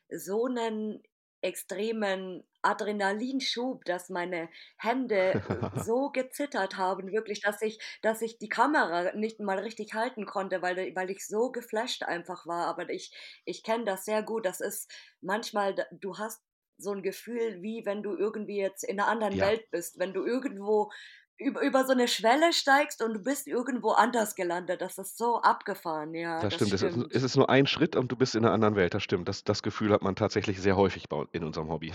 so 0.09 0.47
'nen 0.47 1.03
extremen 1.45 2.43
Adrenalinschub, 2.63 3.85
dass 3.85 4.09
meine 4.09 4.49
Hände, 4.77 5.41
äh, 5.49 5.61
so 5.75 6.09
gezittert 6.11 6.77
haben, 6.77 7.11
wirklich, 7.11 7.41
dass 7.41 7.61
ich 7.61 7.79
dass 8.01 8.21
ich 8.21 8.37
die 8.39 8.49
Kamera 8.49 9.13
nicht 9.15 9.39
mal 9.39 9.59
richtig 9.59 9.93
halten 9.93 10.25
konnte, 10.25 10.61
weil 10.61 10.95
weil 10.95 11.11
ich 11.11 11.27
so 11.27 11.51
geflasht 11.51 12.03
einfach 12.03 12.47
war. 12.47 12.67
Aber 12.67 12.89
ich 12.89 13.13
ich 13.45 13.63
kenne 13.63 13.85
das 13.85 14.05
sehr 14.05 14.23
gut. 14.23 14.45
Das 14.45 14.61
ist 14.61 14.91
manchmal 15.21 15.75
du 15.91 16.17
hast 16.17 16.43
so 16.77 16.91
'n 16.91 17.03
Gefühl, 17.03 17.61
wie 17.61 17.85
wenn 17.85 18.03
du 18.03 18.15
irgendwie 18.17 18.57
jetzt 18.59 18.83
in 18.83 18.97
'ner 18.97 19.07
anderen 19.07 19.39
Ja. 19.39 19.41
Welt 19.41 19.69
bist, 19.71 19.99
wenn 19.99 20.13
du 20.13 20.25
irgendwo 20.25 20.91
üb 21.39 21.57
über 21.61 21.85
so 21.85 21.93
'ne 21.93 22.07
Schwelle 22.07 22.53
steigst 22.53 23.01
und 23.03 23.13
du 23.13 23.19
bist 23.23 23.47
irgendwo 23.47 23.91
anders 23.91 24.35
gelandet. 24.35 24.81
Das 24.81 24.97
ist 24.97 25.17
so 25.17 25.41
abgefahren, 25.41 26.13
ja, 26.15 26.45
Das 26.45 26.53
das 26.53 26.53
stimmt. 26.53 26.73
Es 26.73 26.81
ist 26.83 26.97
stimmt. 26.97 27.07
es 27.11 27.23
ist 27.23 27.37
nur 27.37 27.49
ein 27.49 27.65
Schritt 27.65 27.95
und 27.95 28.11
du 28.11 28.17
bist 28.17 28.35
in 28.35 28.41
'ner 28.43 28.51
anderen 28.51 28.75
Welt. 28.75 28.93
Das 28.93 29.03
stimmt. 29.03 29.27
Das 29.29 29.43
das 29.45 29.63
Gefühl 29.63 29.91
hat 29.93 30.01
man 30.01 30.15
tatsächlich 30.15 30.59
sehr 30.61 30.75
häufig 30.75 31.05
in 31.31 31.43
unserem 31.45 31.69
Hobby. 31.69 31.93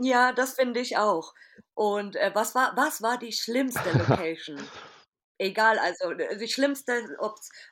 Ja, 0.00 0.32
das 0.32 0.54
finde 0.54 0.80
ich 0.80 0.96
auch. 0.96 1.34
Und, 1.74 2.14
äh, 2.16 2.30
was 2.34 2.54
war 2.54 2.76
was 2.76 3.02
war 3.02 3.18
die 3.18 3.32
schlimmste 3.32 3.92
Location? 3.92 4.70
Egal, 5.38 5.78
also, 5.78 6.12
äh, 6.12 6.38
die 6.38 6.48
schlimmste, 6.48 7.16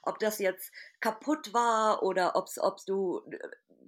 ob 0.02 0.18
das 0.20 0.38
jetzt 0.40 0.72
kaputt 1.00 1.52
war 1.54 2.02
oder 2.02 2.37
ob's 2.37 2.59
ob's 2.59 2.85
du, 2.85 3.20
äh, 3.30 3.38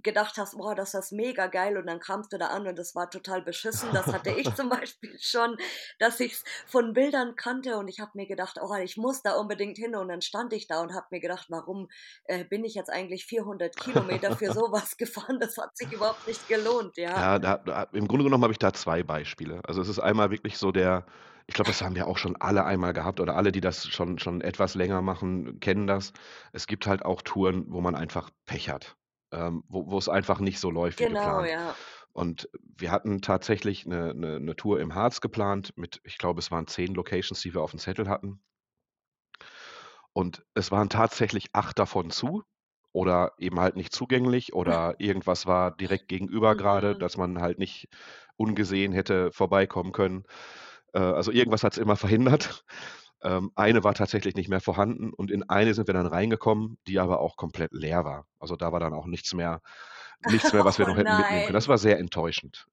gedacht 0.02 0.36
hast: 0.38 0.56
„Boah, 0.56 0.74
das 0.74 0.94
ist 0.94 1.12
mega 1.12 1.46
geil“ 1.48 1.76
und 1.76 1.86
dann 1.86 2.00
kamst 2.00 2.32
du 2.32 2.38
da 2.38 2.48
an 2.48 2.66
und 2.66 2.78
das 2.78 2.94
war 2.94 3.10
total 3.10 3.42
beschissen. 3.42 3.92
Das 3.92 4.12
hatte 4.12 4.30
ich 4.30 4.54
zum 4.54 4.68
Beispiel 4.70 5.18
schon, 5.20 5.56
dass 5.98 6.20
ich's 6.20 6.44
von 6.66 6.92
Bildern 6.92 7.34
kannte 7.36 7.76
und 7.78 7.88
ich 7.88 8.00
habe 8.00 8.12
mir 8.14 8.26
gedacht: 8.26 8.58
„Oh, 8.62 8.74
ich 8.76 8.96
muss 8.96 9.22
da 9.22 9.34
unbedingt 9.36 9.78
hin“ 9.78 9.94
und 9.96 10.08
dann 10.08 10.22
stand 10.22 10.52
ich 10.52 10.66
da 10.68 10.80
und 10.82 10.94
habe 10.94 11.06
mir 11.10 11.20
gedacht: 11.20 11.46
„Warum, 11.50 11.88
äh, 12.24 12.44
bin 12.44 12.64
ich 12.64 12.74
jetzt 12.74 12.90
eigentlich 12.90 13.24
400 13.26 13.78
Kilometer 13.78 14.32
für 14.32 14.50
so 14.52 14.70
was 14.72 14.96
gefahren? 14.96 15.40
Das 15.40 15.56
hat 15.58 15.76
sich 15.76 15.90
überhaupt 15.92 16.26
nicht 16.26 16.46
gelohnt“, 16.48 16.96
ja. 16.96 17.16
Ja, 17.16 17.38
da 17.38 17.56
da 17.58 17.82
im 17.92 18.06
Grunde 18.06 18.24
genommen 18.24 18.42
habe 18.44 18.52
ich 18.52 18.58
da 18.58 18.72
2 18.72 19.02
Beispiele. 19.02 19.60
Also, 19.66 19.80
es 19.80 19.88
ist 19.88 19.98
einmal 19.98 20.30
wirklich 20.30 20.58
so 20.58 20.72
der 20.72 21.06
ich 21.50 21.54
glaube, 21.54 21.70
das 21.70 21.80
haben 21.80 21.94
wir 21.96 22.06
auch 22.06 22.18
schon 22.18 22.36
alle 22.36 22.64
einmal 22.66 22.92
gehabt 22.92 23.20
oder 23.20 23.34
alle, 23.34 23.52
die 23.52 23.62
das 23.62 23.86
schon 23.88 24.18
schon 24.18 24.42
etwas 24.42 24.74
länger 24.74 25.00
machen, 25.00 25.60
kennen 25.60 25.86
das. 25.86 26.12
Es 26.52 26.66
gibt 26.66 26.86
halt 26.86 26.97
auch 27.04 27.22
Touren, 27.22 27.66
wo 27.68 27.80
man 27.80 27.94
einfach 27.94 28.30
Pech 28.46 28.70
hat, 28.70 28.96
ähm, 29.32 29.64
wo 29.68 29.90
wo's 29.90 30.08
einfach 30.08 30.40
nicht 30.40 30.58
so 30.60 30.70
läuft 30.70 31.00
wie 31.02 31.06
Genau, 31.06 31.08
geplant. 31.08 31.52
ja. 31.52 31.78
Und 32.12 32.48
wir 32.62 32.90
hatten 32.92 33.20
tatsächlich 33.22 33.86
'ne 33.86 34.14
'ne 34.14 34.40
'ne 34.40 34.56
Tour 34.56 34.80
im 34.80 34.94
Harz 34.94 35.20
geplant 35.20 35.72
mit 35.76 36.00
ich 36.04 36.18
glaube, 36.18 36.40
es 36.40 36.50
waren 36.50 36.66
10 36.68 36.94
Locations, 36.94 37.40
die 37.42 37.54
wir 37.54 37.62
auf'm 37.62 37.78
Zettel 37.78 38.08
hatten. 38.08 38.40
Und 40.16 40.44
es 40.54 40.70
waren 40.70 40.88
tatsächlich 40.88 41.48
8 41.54 41.78
davon 41.78 42.10
zu 42.10 42.42
oder 42.92 43.32
eben 43.38 43.60
halt 43.60 43.76
nicht 43.76 43.92
zugänglich 43.92 44.52
oder 44.54 44.94
irgendwas 44.98 45.46
war 45.46 45.70
direkt 45.76 46.08
gegenüber 46.08 46.56
grade, 46.56 46.96
Mhm. 46.96 46.96
dass 46.96 47.16
man 47.16 47.40
halt 47.40 47.58
nicht 47.58 47.88
ungesehen 48.36 48.92
hätte 48.92 49.30
vorbeikommen 49.32 49.92
können. 49.92 50.24
Äh, 50.94 51.00
also 51.00 51.30
irgendwas 51.32 51.62
hat's 51.64 51.78
immer 51.78 51.96
verhindert. 51.96 52.64
Ähm, 53.22 53.50
eine 53.56 53.84
war 53.84 53.94
tatsächlich 53.94 54.34
nicht 54.36 54.48
mehr 54.48 54.60
vorhanden 54.60 55.12
und 55.12 55.30
in 55.30 55.48
eine 55.48 55.74
sind 55.74 55.88
wir 55.88 55.94
dann 55.94 56.06
reingekommen, 56.06 56.78
die 56.86 56.98
aber 57.00 57.20
auch 57.20 57.36
komplett 57.36 57.72
leer 57.72 58.04
war. 58.04 58.26
Also, 58.38 58.56
da 58.56 58.72
war 58.72 58.80
dann 58.80 58.94
auch 58.94 59.06
nichts 59.06 59.34
mehr 59.34 59.60
nichts 60.20 60.52
mehr, 60.52 60.64
was 60.64 60.78
wir 60.78 60.86
Oh 60.86 60.88
noch 60.88 60.96
hätten 60.96 61.16
mitnehmen 61.16 61.44
können. 61.44 61.54
Das 61.54 61.66
nein. 61.66 61.70
war 61.70 61.78
sehr 61.78 61.98
enttäuschend. 61.98 62.66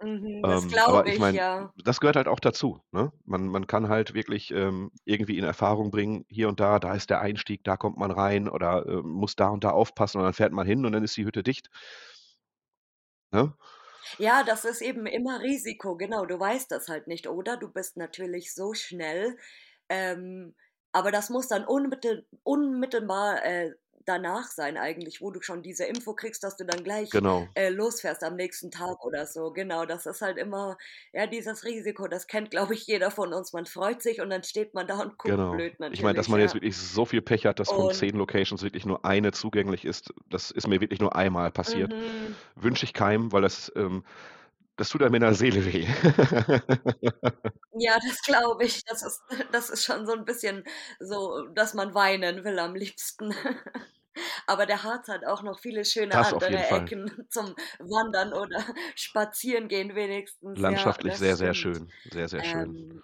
Mhm, 0.00 0.42
das 0.46 0.64
Ähm, 0.64 0.74
aber 0.84 1.04
glaube 1.04 1.08
ich 1.08 1.14
ich, 1.14 1.20
meine, 1.20 1.38
ja. 1.38 1.72
das 1.84 2.00
gehört 2.00 2.16
halt 2.16 2.28
auch 2.28 2.40
dazu, 2.40 2.82
ne? 2.92 3.12
Man 3.24 3.46
man 3.48 3.66
kann 3.66 3.88
halt 3.88 4.14
wirklich, 4.14 4.50
ähm, 4.50 4.90
irgendwie 5.04 5.38
in 5.38 5.44
Erfahrung 5.44 5.90
bringen, 5.90 6.24
hier 6.28 6.48
und 6.48 6.60
da, 6.60 6.78
da 6.78 6.94
ist 6.94 7.10
der 7.10 7.20
Einstieg, 7.20 7.64
da 7.64 7.76
kommt 7.76 7.96
man 7.98 8.10
rein 8.10 8.48
oder, 8.48 8.86
ähm, 8.86 9.08
muss 9.10 9.36
da 9.36 9.48
und 9.48 9.64
da 9.64 9.70
aufpassen 9.70 10.18
und 10.18 10.24
dann 10.24 10.32
fährt 10.34 10.52
man 10.52 10.66
hin 10.66 10.84
und 10.86 10.92
dann 10.92 11.04
ist 11.04 11.16
die 11.16 11.24
Hütte 11.24 11.42
dicht. 11.42 11.68
Ne? 13.32 13.54
Ja, 14.18 14.42
das 14.44 14.64
ist 14.64 14.82
eben 14.82 15.06
immer 15.06 15.40
Risiko, 15.40 15.96
genau. 15.96 16.26
Du 16.26 16.38
weißt 16.38 16.70
das 16.70 16.88
halt 16.88 17.06
nicht, 17.06 17.26
oder 17.28 17.56
du 17.56 17.68
bist 17.68 17.96
natürlich 17.96 18.54
so 18.54 18.74
schnell, 18.74 19.36
ähm, 19.88 20.54
aber 20.92 21.10
das 21.10 21.30
muss 21.30 21.48
dann 21.48 21.64
unmittel 21.64 22.26
unmittelbar, 22.42 23.42
äh 23.44 23.72
danach 24.06 24.46
sein 24.48 24.76
eigentlich, 24.76 25.20
wo 25.20 25.30
du 25.30 25.40
schon 25.42 25.62
diese 25.62 25.84
Info 25.84 26.14
kriegst, 26.14 26.42
dass 26.44 26.56
du 26.56 26.64
dann 26.64 26.82
gleich 26.84 27.10
Genau. 27.10 27.48
äh, 27.54 27.68
losfährst 27.68 28.22
am 28.24 28.36
nächsten 28.36 28.70
Tag 28.70 29.04
oder 29.04 29.26
so. 29.26 29.52
Genau, 29.52 29.84
das 29.86 30.06
ist 30.06 30.22
halt 30.22 30.38
immer, 30.38 30.76
ja, 31.12 31.26
dieses 31.26 31.64
Risiko, 31.64 32.08
das 32.08 32.26
kennt, 32.26 32.50
glaube 32.50 32.74
ich, 32.74 32.86
jeder 32.86 33.10
von 33.10 33.32
uns. 33.32 33.52
Man 33.52 33.66
freut 33.66 34.02
sich 34.02 34.20
und 34.20 34.30
dann 34.30 34.42
steht 34.42 34.74
man 34.74 34.86
da 34.86 35.00
und 35.00 35.18
guckt 35.18 35.34
Genau. 35.34 35.52
blöd 35.52 35.74
Ich 35.90 36.02
meine, 36.02 36.14
dass 36.16 36.28
natürlich, 36.28 36.28
man 36.28 36.40
jetzt 36.40 36.50
ja. 36.50 36.54
wirklich 36.54 36.76
so 36.76 37.04
viel 37.04 37.22
Pech 37.22 37.46
hat, 37.46 37.58
dass 37.60 37.70
von 37.70 37.86
Und 37.86 37.94
10 37.94 38.16
Locations 38.16 38.62
wirklich 38.62 38.86
nur 38.86 39.04
eine 39.04 39.32
zugänglich 39.32 39.84
ist, 39.84 40.12
das 40.30 40.50
ist 40.50 40.66
mir 40.68 40.80
wirklich 40.80 41.00
nur 41.00 41.14
einmal 41.16 41.50
passiert. 41.50 41.92
mhm. 41.92 42.34
Wünsche 42.56 42.84
ich 42.84 42.92
keinem, 42.92 43.32
weil 43.32 43.42
das, 43.42 43.72
ähm, 43.76 44.04
das 44.76 44.88
tut 44.88 45.02
einem 45.02 45.14
in 45.14 45.22
der 45.22 45.34
Seele 45.34 45.64
weh. 45.64 45.86
Ja, 47.74 47.98
das 48.06 48.20
glaube 48.22 48.64
ich. 48.64 48.84
Das 48.84 49.02
ist, 49.02 49.22
das 49.50 49.70
ist 49.70 49.84
schon 49.84 50.06
so 50.06 50.12
ein 50.12 50.24
bisschen 50.24 50.64
so, 51.00 51.46
dass 51.54 51.74
man 51.74 51.94
weinen 51.94 52.44
will 52.44 52.58
am 52.58 52.74
liebsten. 52.74 53.34
Aber 54.46 54.66
der 54.66 54.82
Harz 54.82 55.08
hat 55.08 55.24
auch 55.24 55.42
noch 55.42 55.58
viele 55.58 55.84
schöne 55.84 56.10
Das 56.10 56.34
andere 56.34 56.58
Fall. 56.58 56.82
Ecken 56.82 57.26
zum 57.30 57.54
Wandern 57.78 58.34
oder 58.34 58.62
Spazieren 58.94 59.68
gehen 59.68 59.94
wenigstens. 59.94 60.58
Ja, 60.58 60.68
Landschaftlich 60.68 61.12
das 61.12 61.20
sehr, 61.20 61.36
sehr 61.36 61.54
schön. 61.54 61.90
Sehr, 62.10 62.28
sehr 62.28 62.44
schön. 62.44 62.76
Ähm, 62.76 63.02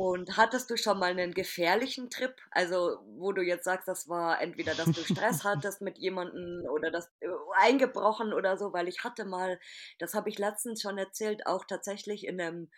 und 0.00 0.38
hattest 0.38 0.70
du 0.70 0.78
schon 0.78 0.98
mal 0.98 1.10
einen 1.10 1.34
gefährlichen 1.34 2.08
Trip? 2.08 2.34
Also, 2.52 3.00
wo 3.18 3.32
du 3.32 3.42
jetzt 3.42 3.64
sagst, 3.64 3.86
das 3.86 4.08
war 4.08 4.40
entweder, 4.40 4.74
dass 4.74 4.86
du 4.86 5.04
Stress 5.04 5.44
hattest 5.44 5.82
mit 5.82 5.98
jemandem 5.98 6.64
oder 6.70 6.90
das 6.90 7.10
äh, 7.20 7.28
eingebrochen 7.58 8.32
oder 8.32 8.56
so, 8.56 8.72
weil 8.72 8.88
ich 8.88 9.04
hatte 9.04 9.26
mal, 9.26 9.60
das 9.98 10.14
habe 10.14 10.30
ich 10.30 10.38
letztens 10.38 10.80
schon 10.80 10.96
erzählt, 10.96 11.46
auch 11.46 11.66
tatsächlich 11.66 12.26
in 12.26 12.40
einem 12.40 12.70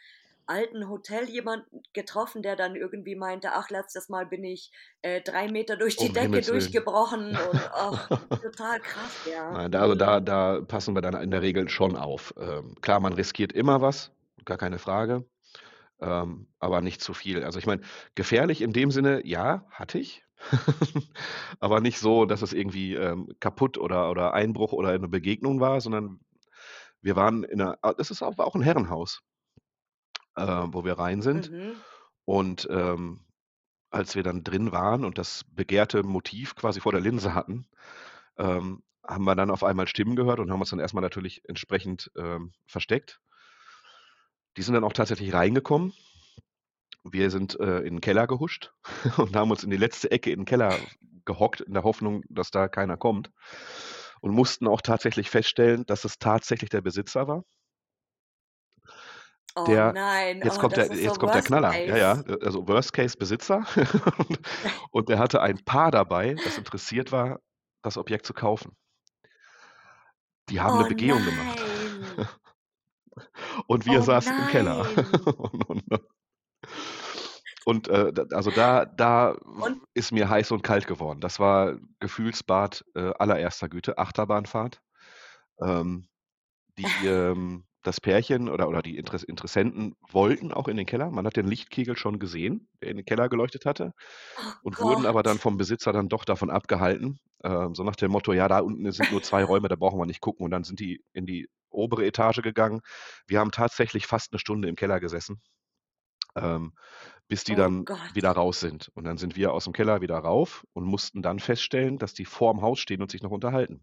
alten 0.46 0.88
Hotel 0.88 1.30
jemanden 1.30 1.84
getroffen, 1.92 2.42
der 2.42 2.56
dann 2.56 2.74
irgendwie 2.74 3.14
meinte, 3.14 3.52
ach, 3.52 3.70
letztes 3.70 4.08
Mal 4.08 4.26
bin 4.26 4.42
ich 4.42 4.72
äh, 5.02 5.20
drei 5.20 5.46
Meter 5.46 5.76
durch 5.76 5.96
die 5.96 6.08
Um 6.08 6.14
Decke 6.14 6.24
Himmels 6.24 6.48
Willen. 6.48 6.58
durchgebrochen 6.58 7.36
und 7.36 7.70
ach, 7.72 8.08
total 8.42 8.80
krass, 8.80 9.30
ja. 9.30 9.52
Nein, 9.52 9.70
da, 9.70 9.82
also 9.82 9.94
da, 9.94 10.18
da 10.18 10.60
passen 10.62 10.96
wir 10.96 11.02
dann 11.02 11.14
in 11.22 11.30
der 11.30 11.42
Regel 11.42 11.68
schon 11.68 11.96
auf. 11.96 12.34
Ähm, 12.36 12.74
klar, 12.80 12.98
man 12.98 13.12
riskiert 13.12 13.52
immer 13.52 13.80
was, 13.80 14.10
gar 14.44 14.58
keine 14.58 14.80
Frage, 14.80 15.24
ähm, 16.02 16.48
aber 16.58 16.80
nicht 16.80 17.00
zu 17.00 17.14
viel. 17.14 17.44
Also 17.44 17.58
ich 17.58 17.66
meine, 17.66 17.82
gefährlich 18.14 18.60
in 18.60 18.72
dem 18.72 18.90
Sinne, 18.90 19.26
ja, 19.26 19.64
hatte 19.70 19.98
ich, 19.98 20.24
aber 21.60 21.80
nicht 21.80 21.98
so, 21.98 22.26
dass 22.26 22.42
es 22.42 22.52
irgendwie 22.52 22.94
ähm, 22.94 23.28
kaputt 23.40 23.78
oder, 23.78 24.10
oder 24.10 24.34
Einbruch 24.34 24.72
oder 24.72 24.90
eine 24.90 25.08
Begegnung 25.08 25.60
war, 25.60 25.80
sondern 25.80 26.20
wir 27.00 27.16
waren 27.16 27.44
in 27.44 27.60
einer, 27.60 27.78
ah, 27.82 27.94
das 27.94 28.10
ist 28.10 28.22
auch, 28.22 28.38
war 28.38 28.46
auch 28.46 28.54
ein 28.54 28.62
Herrenhaus, 28.62 29.22
äh, 30.36 30.44
wo 30.44 30.84
wir 30.84 30.98
rein 30.98 31.22
sind. 31.22 31.50
Mhm. 31.50 31.72
Und 32.24 32.68
ähm, 32.70 33.20
als 33.90 34.14
wir 34.14 34.22
dann 34.22 34.42
drin 34.42 34.72
waren 34.72 35.04
und 35.04 35.18
das 35.18 35.44
begehrte 35.44 36.02
Motiv 36.02 36.54
quasi 36.54 36.80
vor 36.80 36.92
der 36.92 37.00
Linse 37.00 37.34
hatten, 37.34 37.66
ähm, 38.38 38.82
haben 39.06 39.24
wir 39.24 39.34
dann 39.34 39.50
auf 39.50 39.64
einmal 39.64 39.88
Stimmen 39.88 40.16
gehört 40.16 40.38
und 40.38 40.50
haben 40.50 40.60
uns 40.60 40.70
dann 40.70 40.78
erstmal 40.78 41.02
natürlich 41.02 41.42
entsprechend 41.48 42.10
ähm, 42.16 42.52
versteckt. 42.66 43.20
Die 44.56 44.62
sind 44.62 44.74
dann 44.74 44.84
auch 44.84 44.92
tatsächlich 44.92 45.32
reingekommen. 45.32 45.92
Wir 47.04 47.30
sind 47.30 47.58
äh, 47.58 47.78
in 47.78 47.96
den 47.96 48.00
Keller 48.00 48.26
gehuscht 48.26 48.72
und 49.16 49.34
haben 49.34 49.50
uns 49.50 49.64
in 49.64 49.70
die 49.70 49.76
letzte 49.76 50.10
Ecke 50.10 50.30
in 50.30 50.40
den 50.40 50.44
Keller 50.44 50.76
gehockt, 51.24 51.60
in 51.60 51.74
der 51.74 51.84
Hoffnung, 51.84 52.22
dass 52.28 52.50
da 52.50 52.68
keiner 52.68 52.96
kommt. 52.96 53.30
Und 54.20 54.32
mussten 54.32 54.68
auch 54.68 54.80
tatsächlich 54.80 55.30
feststellen, 55.30 55.84
dass 55.86 56.04
es 56.04 56.18
tatsächlich 56.18 56.70
der 56.70 56.80
Besitzer 56.80 57.26
war. 57.26 57.44
Oh 59.54 59.64
Der, 59.64 59.92
nein, 59.92 60.40
jetzt 60.42 60.58
oh, 60.58 60.60
kommt 60.60 60.76
der, 60.76 60.86
jetzt 60.94 61.14
so 61.14 61.20
kommt 61.20 61.34
der 61.34 61.42
Knaller. 61.42 61.76
Ja, 61.76 61.96
ja, 61.96 62.22
Case. 62.22 62.38
also 62.42 62.68
Worst 62.68 62.92
Case 62.92 63.16
Besitzer. 63.18 63.66
und, 64.18 64.40
und 64.90 65.08
der 65.08 65.18
hatte 65.18 65.42
ein 65.42 65.62
Paar 65.64 65.90
dabei, 65.90 66.34
das 66.34 66.56
interessiert 66.56 67.12
war, 67.12 67.40
das 67.82 67.98
Objekt 67.98 68.24
zu 68.24 68.32
kaufen. 68.32 68.76
Die 70.48 70.60
haben 70.60 70.76
eine 70.76 70.86
Oh 70.86 70.88
Begehung 70.88 71.22
gemacht. 71.24 71.62
Nein. 73.16 73.26
Und 73.66 73.86
wir 73.86 74.02
Oh 74.02 74.02
saßen 74.02 74.36
im 74.38 74.46
Keller. 74.46 74.86
nein. 74.96 75.06
und 75.36 75.64
und, 75.68 75.84
und 77.64 77.88
äh, 77.88 78.12
also 78.32 78.50
da, 78.50 78.84
da 78.86 79.36
Und 79.58 79.82
ist 79.94 80.12
mir 80.12 80.28
heiß 80.28 80.50
und 80.52 80.62
kalt 80.62 80.86
geworden. 80.86 81.20
Das 81.20 81.38
war 81.40 81.76
Gefühlsbad 82.00 82.84
äh, 82.94 83.12
allererster 83.18 83.68
Güte, 83.68 83.98
Achterbahnfahrt. 83.98 84.80
Ähm, 85.62 86.08
die, 86.78 86.84
ähm, 87.06 87.64
das 87.82 88.00
Pärchen 88.00 88.48
oder, 88.48 88.68
oder 88.68 88.82
die 88.82 88.96
Interess 88.98 89.24
Interessenten 89.24 89.96
wollten 90.10 90.52
auch 90.52 90.68
in 90.68 90.76
den 90.76 90.86
Keller. 90.86 91.10
Man 91.10 91.26
hat 91.26 91.36
den 91.36 91.48
Lichtkegel 91.48 91.96
schon 91.96 92.18
gesehen, 92.18 92.68
der 92.82 92.90
in 92.90 92.96
den 92.98 93.06
Keller 93.06 93.28
geleuchtet 93.28 93.66
hatte. 93.66 93.92
oh 94.36 94.52
Und 94.62 94.80
wurden 94.80 95.06
aber 95.06 95.22
dann 95.22 95.38
Gott. 95.38 95.40
vom 95.40 95.56
Besitzer 95.58 95.92
dann 95.92 96.08
doch 96.08 96.24
davon 96.24 96.50
abgehalten. 96.50 97.20
Ähm, 97.44 97.74
so 97.74 97.84
nach 97.84 97.96
dem 97.96 98.12
Motto, 98.12 98.32
ja, 98.32 98.48
da 98.48 98.60
unten 98.60 98.90
sind 98.92 99.10
nur 99.12 99.22
zwei 99.22 99.44
Räume, 99.44 99.68
da 99.68 99.76
brauchen 99.76 99.98
wir 100.00 100.06
nicht 100.06 100.20
gucken. 100.20 100.44
Und 100.44 100.50
dann 100.52 100.64
sind 100.64 100.80
die 100.80 101.04
in 101.12 101.26
die 101.26 101.48
obere 101.72 102.04
Etage 102.06 102.42
gegangen. 102.42 102.80
Wir 103.26 103.40
haben 103.40 103.50
tatsächlich 103.50 104.06
fast 104.06 104.32
eine 104.32 104.38
Stunde 104.38 104.68
im 104.68 104.76
Keller 104.76 105.00
gesessen, 105.00 105.40
ähm, 106.36 106.72
bis 107.28 107.44
die 107.44 107.54
Oh 107.54 107.56
dann 107.56 107.84
Gott. 107.84 107.98
wieder 108.14 108.30
raus 108.32 108.60
sind. 108.60 108.90
Und 108.94 109.04
dann 109.04 109.18
sind 109.18 109.36
wir 109.36 109.52
aus 109.52 109.64
dem 109.64 109.72
Keller 109.72 110.00
wieder 110.00 110.18
rauf 110.18 110.64
und 110.72 110.84
mussten 110.84 111.22
dann 111.22 111.38
feststellen, 111.38 111.98
dass 111.98 112.14
die 112.14 112.24
vorm 112.24 112.62
Haus 112.62 112.80
stehen 112.80 113.02
und 113.02 113.10
sich 113.10 113.22
noch 113.22 113.30
unterhalten. 113.30 113.82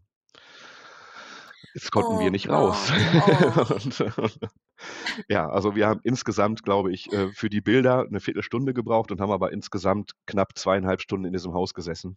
Jetzt 1.74 1.92
konnten 1.92 2.18
wir 2.18 2.26
Oh 2.26 2.30
nicht 2.30 2.48
raus. 2.48 2.90
Oh. 3.14 3.74
und, 3.74 4.00
und, 4.18 4.38
ja, 5.28 5.48
also 5.48 5.74
wir 5.76 5.86
haben 5.86 6.00
insgesamt, 6.02 6.62
glaube 6.62 6.92
ich, 6.92 7.12
äh, 7.12 7.32
für 7.32 7.48
die 7.50 7.60
Bilder 7.60 8.06
eine 8.08 8.20
Viertelstunde 8.20 8.74
gebraucht 8.74 9.12
und 9.12 9.20
haben 9.20 9.30
aber 9.30 9.52
insgesamt 9.52 10.12
knapp 10.26 10.56
zweieinhalb 10.56 11.00
Stunden 11.00 11.26
in 11.26 11.32
diesem 11.32 11.52
Haus 11.52 11.74
gesessen. 11.74 12.16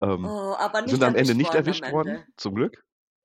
Ähm, 0.00 0.24
Oh, 0.24 0.56
sind 0.86 1.02
am 1.04 1.14
Ende 1.14 1.34
nicht 1.34 1.48
worden 1.48 1.56
erwischt 1.56 1.92
worden, 1.92 2.24
zum 2.36 2.54
Glück. 2.54 2.84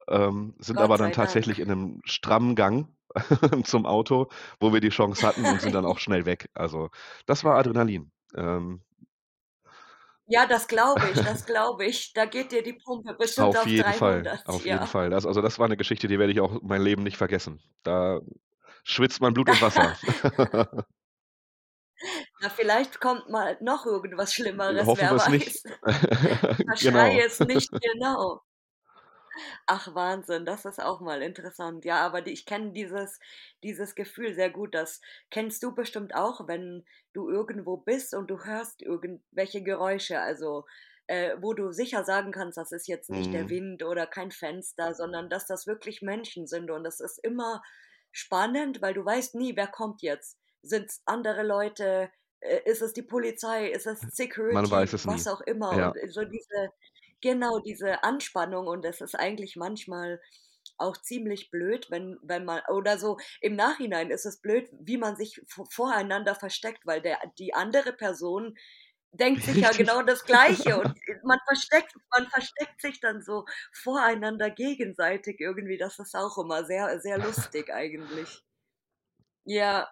Ähm, 0.10 0.56
sind 0.60 0.78
Gott 0.78 0.84
aber 0.84 0.98
dann 0.98 1.14
sei 1.14 1.14
Dank. 1.14 1.16
tatsächlich 1.16 1.60
in 1.60 1.72
einem 1.72 2.02
strammen 2.06 2.56
Gang 2.56 2.88
zum 3.64 3.86
Auto, 3.86 4.30
wo 4.60 4.74
wir 4.74 4.82
die 4.82 4.90
Chance 4.90 5.26
hatten 5.26 5.46
und 5.46 5.62
sind 5.62 5.74
dann 5.74 5.86
auch 5.86 6.00
schnell 6.00 6.26
weg. 6.26 6.50
Also 6.54 6.90
das 7.26 7.44
war 7.44 7.58
Adrenalin. 7.58 8.12
Ähm, 8.36 8.82
Ja, 10.28 10.46
das 10.46 10.68
glaube 10.68 11.10
ich, 11.10 11.22
das 11.22 11.46
glaube 11.46 11.86
ich. 11.86 12.14
Da 12.14 12.26
geht 12.26 12.52
dir 12.52 12.62
die 12.64 12.74
Pumpe 12.74 13.16
bestimmt 13.16 13.56
auf 13.56 13.58
auf 13.58 13.66
jeden 13.66 13.94
Fall, 13.94 14.24
300, 14.24 14.48
auf 14.48 14.66
jeden 14.66 14.82
ja. 14.82 14.86
Fall. 14.86 15.10
Das, 15.10 15.26
also 15.26 15.42
das 15.42 15.58
war 15.60 15.66
eine 15.66 15.78
Geschichte, 15.78 16.08
die 16.08 16.20
werde 16.20 16.32
ich 16.32 16.40
auch 16.40 16.62
mein 16.62 16.82
Leben 16.84 17.04
nicht 17.04 17.18
vergessen. 17.18 17.60
Da 17.84 18.20
schwitzt 18.84 19.22
man 19.22 19.34
Blut 19.34 19.50
und 19.50 19.62
Wasser. 19.62 19.98
Na, 22.42 22.50
vielleicht 22.50 23.00
kommt 23.02 23.30
mal 23.30 23.58
noch 23.62 23.86
irgendwas 23.86 24.34
Schlimmeres, 24.34 24.86
Hoffen 24.86 25.02
wir 25.02 25.10
wer 25.10 25.16
es 25.16 25.28
nicht. 25.28 25.64
weiß. 25.84 26.80
genau. 26.80 27.18
Es 27.18 27.40
nicht 27.42 27.72
genau. 27.82 28.42
Ach, 29.66 29.94
Wahnsinn, 29.96 30.46
das 30.46 30.66
ist 30.66 30.82
auch 30.82 31.02
mal 31.02 31.22
interessant. 31.22 31.86
Ja, 31.86 32.06
aber 32.06 32.22
die, 32.22 32.32
ich 32.32 32.46
kenne 32.46 32.72
dieses, 32.72 33.20
dieses 33.64 33.96
Gefühl 33.96 34.34
sehr 34.34 34.50
gut. 34.50 34.74
Das 34.76 35.02
kennst 35.32 35.64
du 35.64 35.74
bestimmt 35.76 36.16
auch, 36.16 36.48
wenn 36.48 36.86
du 37.14 37.30
irgendwo 37.30 37.78
bist 37.78 38.14
und 38.14 38.30
du 38.30 38.44
hörst 38.46 38.82
irgendwelche 38.82 39.62
Geräusche, 39.64 40.20
also 40.20 40.66
äh, 41.08 41.36
wo 41.42 41.54
du 41.54 41.72
sicher 41.72 42.04
sagen 42.04 42.32
kannst, 42.32 42.58
das 42.58 42.72
ist 42.72 42.88
jetzt 42.88 43.12
nicht 43.12 43.34
der 43.34 43.46
Mhm. 43.46 43.50
Wind 43.50 43.84
oder 43.84 44.06
kein 44.08 44.32
Fenster, 44.32 44.94
sondern 44.94 45.30
dass 45.30 45.48
das 45.48 45.66
wirklich 45.68 46.02
Menschen 46.02 46.48
sind. 46.48 46.70
Und 46.72 46.84
das 46.84 47.00
ist 47.00 47.18
immer 47.24 47.62
spannend, 48.12 48.82
weil 48.82 48.94
du 48.94 49.04
weißt 49.06 49.36
nie, 49.36 49.56
wer 49.56 49.68
kommt 49.68 50.02
jetzt. 50.02 50.38
Sind 50.62 50.90
es 50.90 51.02
andere 51.06 51.44
Leute? 51.44 52.12
Äh, 52.42 52.62
Ist 52.66 52.82
es 52.82 52.94
die 52.94 53.02
Polizei? 53.04 53.68
Ist 53.72 53.88
es 53.88 54.08
Man 54.50 54.66
Security? 54.66 54.70
weiß 54.70 54.94
es 54.94 55.06
Was 55.06 55.26
nie. 55.26 55.28
auch 55.28 55.42
immer. 55.42 55.78
Ja. 55.78 55.96
Und 56.02 56.12
so 56.12 56.24
diese, 56.26 56.70
genau 57.22 57.60
diese 57.60 58.04
Anspannung. 58.04 58.68
Und 58.68 58.86
es 58.86 59.02
ist 59.02 59.16
eigentlich 59.16 59.56
manchmal 59.56 60.20
auch 60.78 60.98
ziemlich 60.98 61.52
blöd, 61.52 61.88
wenn, 61.90 62.18
wenn 62.22 62.46
man, 62.46 62.62
oder 62.70 62.98
so 62.98 63.18
im 63.42 63.56
Nachhinein 63.56 64.12
ist 64.12 64.26
es 64.26 64.42
blöd, 64.42 64.70
wie 64.80 64.98
man 64.98 65.16
sich 65.16 65.42
voreinander 65.72 66.36
versteckt, 66.36 66.86
weil 66.86 67.02
der, 67.02 67.20
die 67.38 67.54
andere 67.54 67.94
Person 67.94 68.58
denkt 69.12 69.44
sich 69.44 69.58
ja 69.58 69.72
genau 69.72 70.04
das 70.04 70.24
Gleiche 70.24 70.80
und 70.80 70.96
man 71.24 71.40
versteckt, 71.48 71.94
man 72.16 72.28
versteckt 72.30 72.82
sich 72.82 73.00
dann 73.00 73.22
so 73.22 73.46
voreinander 73.74 74.50
gegenseitig 74.52 75.40
irgendwie. 75.40 75.78
Das 75.78 76.00
ist 76.00 76.16
auch 76.16 76.38
immer 76.38 76.64
sehr, 76.66 77.00
sehr 77.00 77.18
lustig 77.18 77.74
eigentlich. 77.74 78.44
Ja, 79.46 79.88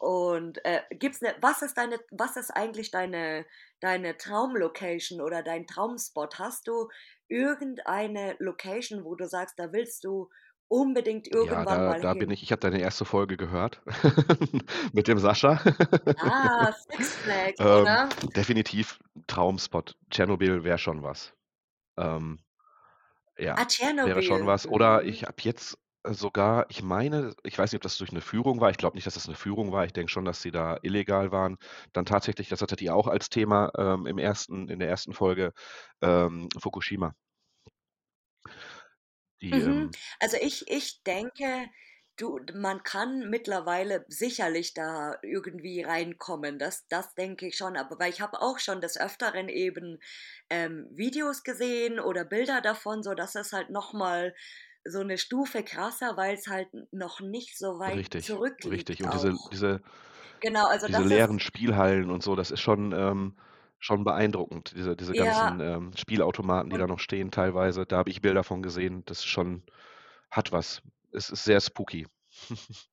und 0.00 0.64
äh, 0.64 0.82
gibt's 0.90 1.20
ne, 1.20 1.34
was 1.40 1.62
ist 1.62 1.76
deine, 1.76 1.98
was 2.10 2.36
ist 2.36 2.50
eigentlich 2.50 2.90
deine, 2.90 3.46
deine 3.80 4.16
Traumlocation 4.16 5.20
oder 5.20 5.42
dein 5.42 5.66
Traumspot? 5.66 6.38
Hast 6.38 6.66
du 6.68 6.88
irgendeine 7.28 8.36
Location, 8.40 9.04
wo 9.04 9.14
du 9.14 9.28
sagst, 9.28 9.58
da 9.58 9.72
willst 9.72 10.04
du 10.04 10.30
unbedingt 10.68 11.28
Ja, 11.32 11.64
irgendwann 11.66 11.66
da, 11.66 11.94
mal 11.94 12.02
da 12.02 12.14
bin 12.14 12.30
hin? 12.30 12.30
ich. 12.30 12.42
Ich 12.42 12.50
habe 12.52 12.60
deine 12.60 12.80
erste 12.80 13.04
Folge 13.04 13.36
gehört 13.36 13.82
mit 14.92 15.08
dem 15.08 15.18
Sascha. 15.18 15.60
Ah, 16.16 16.70
Six 16.72 17.18
Flags, 17.20 17.60
ähm, 17.60 17.72
oder? 17.72 18.14
definitiv 18.36 19.00
Traumspot. 19.26 19.96
Tschernobyl 20.10 20.64
wäre 20.64 20.78
schon 20.78 21.02
was. 21.02 21.34
Ähm, 21.98 22.40
ja, 23.38 23.58
Ah, 23.58 23.64
wäre 24.02 24.22
schon 24.22 24.46
was. 24.46 24.66
Oder 24.66 25.04
Mhm. 25.04 25.06
ich 25.06 25.24
habe 25.24 25.36
jetzt 25.42 25.78
sogar 26.06 26.66
ich 26.70 26.82
meine, 26.82 27.34
ich 27.44 27.58
weiß 27.58 27.72
nicht, 27.72 27.78
ob 27.78 27.82
das 27.82 27.98
durch 27.98 28.12
'ne 28.12 28.20
Führung 28.22 28.60
war. 28.60 28.70
Ich 28.70 28.78
glaube 28.78 28.96
nicht, 28.96 29.06
dass 29.06 29.14
das 29.14 29.28
'ne 29.28 29.34
Führung 29.34 29.72
war. 29.72 29.84
Ich 29.84 29.92
denke 29.92 30.10
schon, 30.10 30.24
dass 30.24 30.42
sie 30.42 30.50
da 30.50 30.78
illegal 30.82 31.32
waren. 31.32 31.58
Dann 31.92 32.04
tatsächlich, 32.06 32.48
das 32.48 32.62
hattet 32.62 32.80
ihr 32.82 32.94
auch 32.94 33.06
als 33.08 33.28
Thema, 33.30 33.70
ähm, 33.78 34.06
im 34.06 34.18
1. 34.18 34.68
in 34.68 34.78
der 34.80 34.88
1. 34.88 35.12
Folge, 35.14 35.52
ähm, 36.02 36.48
Fukushima. 36.58 37.12
Die, 39.42 39.52
Mhm. 39.52 39.60
ähm 39.60 39.96
Also, 40.20 40.36
ich 40.40 40.68
ich 40.70 41.02
denke, 41.02 41.66
du 42.16 42.38
man 42.54 42.82
kann 42.84 43.28
mittlerweile 43.30 44.04
sicherlich 44.08 44.74
da 44.74 45.16
irgendwie 45.22 45.82
reinkommen. 45.82 46.58
Das 46.58 46.86
das 46.88 47.14
denke 47.14 47.46
ich 47.48 47.56
schon. 47.56 47.76
Aber 47.76 47.98
weil 47.98 48.10
ich 48.12 48.20
habe 48.20 48.40
auch 48.40 48.58
schon 48.60 48.80
des 48.80 48.96
Öfteren 49.00 49.48
eben, 49.48 49.98
ähm, 50.50 50.86
Videos 50.92 51.42
gesehen 51.42 51.98
oder 51.98 52.24
Bilder 52.24 52.60
davon, 52.60 53.02
so 53.02 53.14
dass 53.14 53.34
es 53.34 53.52
halt 53.52 53.70
noch 53.70 53.92
mal 53.92 54.34
so 54.84 55.02
'ne 55.02 55.18
Stufe 55.18 55.62
krasser, 55.64 56.16
weil's 56.16 56.46
halt 56.48 56.72
n 56.74 56.88
noch 56.92 57.20
nicht 57.20 57.58
so 57.58 57.78
weit 57.78 58.02
Richtig, 58.06 58.36
richtig. 58.64 59.02
zurückliegt 59.02 59.02
Und 59.02 59.14
diese 59.14 59.38
auch. 59.38 59.50
diese 59.50 59.80
Genau, 60.40 60.66
also 60.68 60.88
diese 60.88 61.02
das 61.10 61.10
ist 61.10 61.26
leeren 61.26 61.40
Spielhallen 61.40 62.10
und 62.10 62.22
so, 62.22 62.36
das 62.36 62.50
ist 62.50 62.60
schon, 62.60 62.92
ähm 62.92 63.36
schon 63.82 64.04
beeindruckend. 64.04 64.74
Diese 64.76 64.94
diese 64.96 65.14
ganzen, 65.16 65.58
Ja. 65.58 65.60
ähm, 65.60 65.92
Spielautomaten, 65.96 66.70
die 66.70 66.76
da 66.76 66.86
noch 66.86 66.98
stehen 67.00 67.30
teilweise. 67.30 67.86
Da 67.86 67.96
habe 67.98 68.10
ich 68.10 68.20
Bilder 68.20 68.44
von 68.44 68.62
gesehen. 68.62 69.04
Das 69.06 69.20
ist 69.20 69.26
schon 69.26 69.62
hat 70.30 70.52
was. 70.52 70.82
Es 71.12 71.30
ist 71.30 71.44
sehr 71.44 71.60
spooky. 71.60 72.06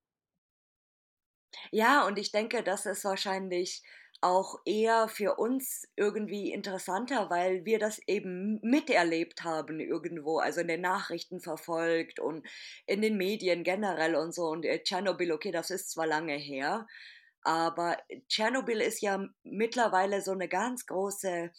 Ja, 1.73 2.06
und 2.08 2.17
ich 2.17 2.32
denke, 2.32 2.63
das 2.63 2.86
ist 2.86 3.04
wahrscheinlich 3.04 3.84
auch 4.21 4.56
eher 4.65 5.08
für 5.10 5.36
uns 5.36 5.88
irgendwie 5.95 6.51
interessanter, 6.51 7.30
weil 7.30 7.65
wir 7.65 7.80
das 7.80 7.99
eben 8.08 8.60
miterlebt 8.63 9.43
haben 9.43 9.80
irgendwo, 9.80 10.39
also 10.39 10.62
in 10.62 10.67
den 10.69 10.82
Nachrichten 10.82 11.39
verfolgt 11.41 12.19
und 12.19 12.47
in 12.88 13.01
den 13.01 13.17
Medien 13.17 13.63
generell 13.63 14.15
und 14.15 14.34
so. 14.34 14.43
Und, 14.47 14.65
äh, 14.65 14.82
Tschernobyl, 14.84 15.32
okay, 15.34 15.51
das 15.51 15.69
ist 15.71 15.91
zwar 15.91 16.08
lange 16.08 16.36
her, 16.36 16.88
aber 17.43 17.97
Tschernobyl 18.30 18.82
ist 18.82 19.01
ja 19.01 19.25
mittlerweile 19.43 20.21
so 20.21 20.34
'ne 20.36 20.47
ganz 20.49 20.86
große 20.88 21.51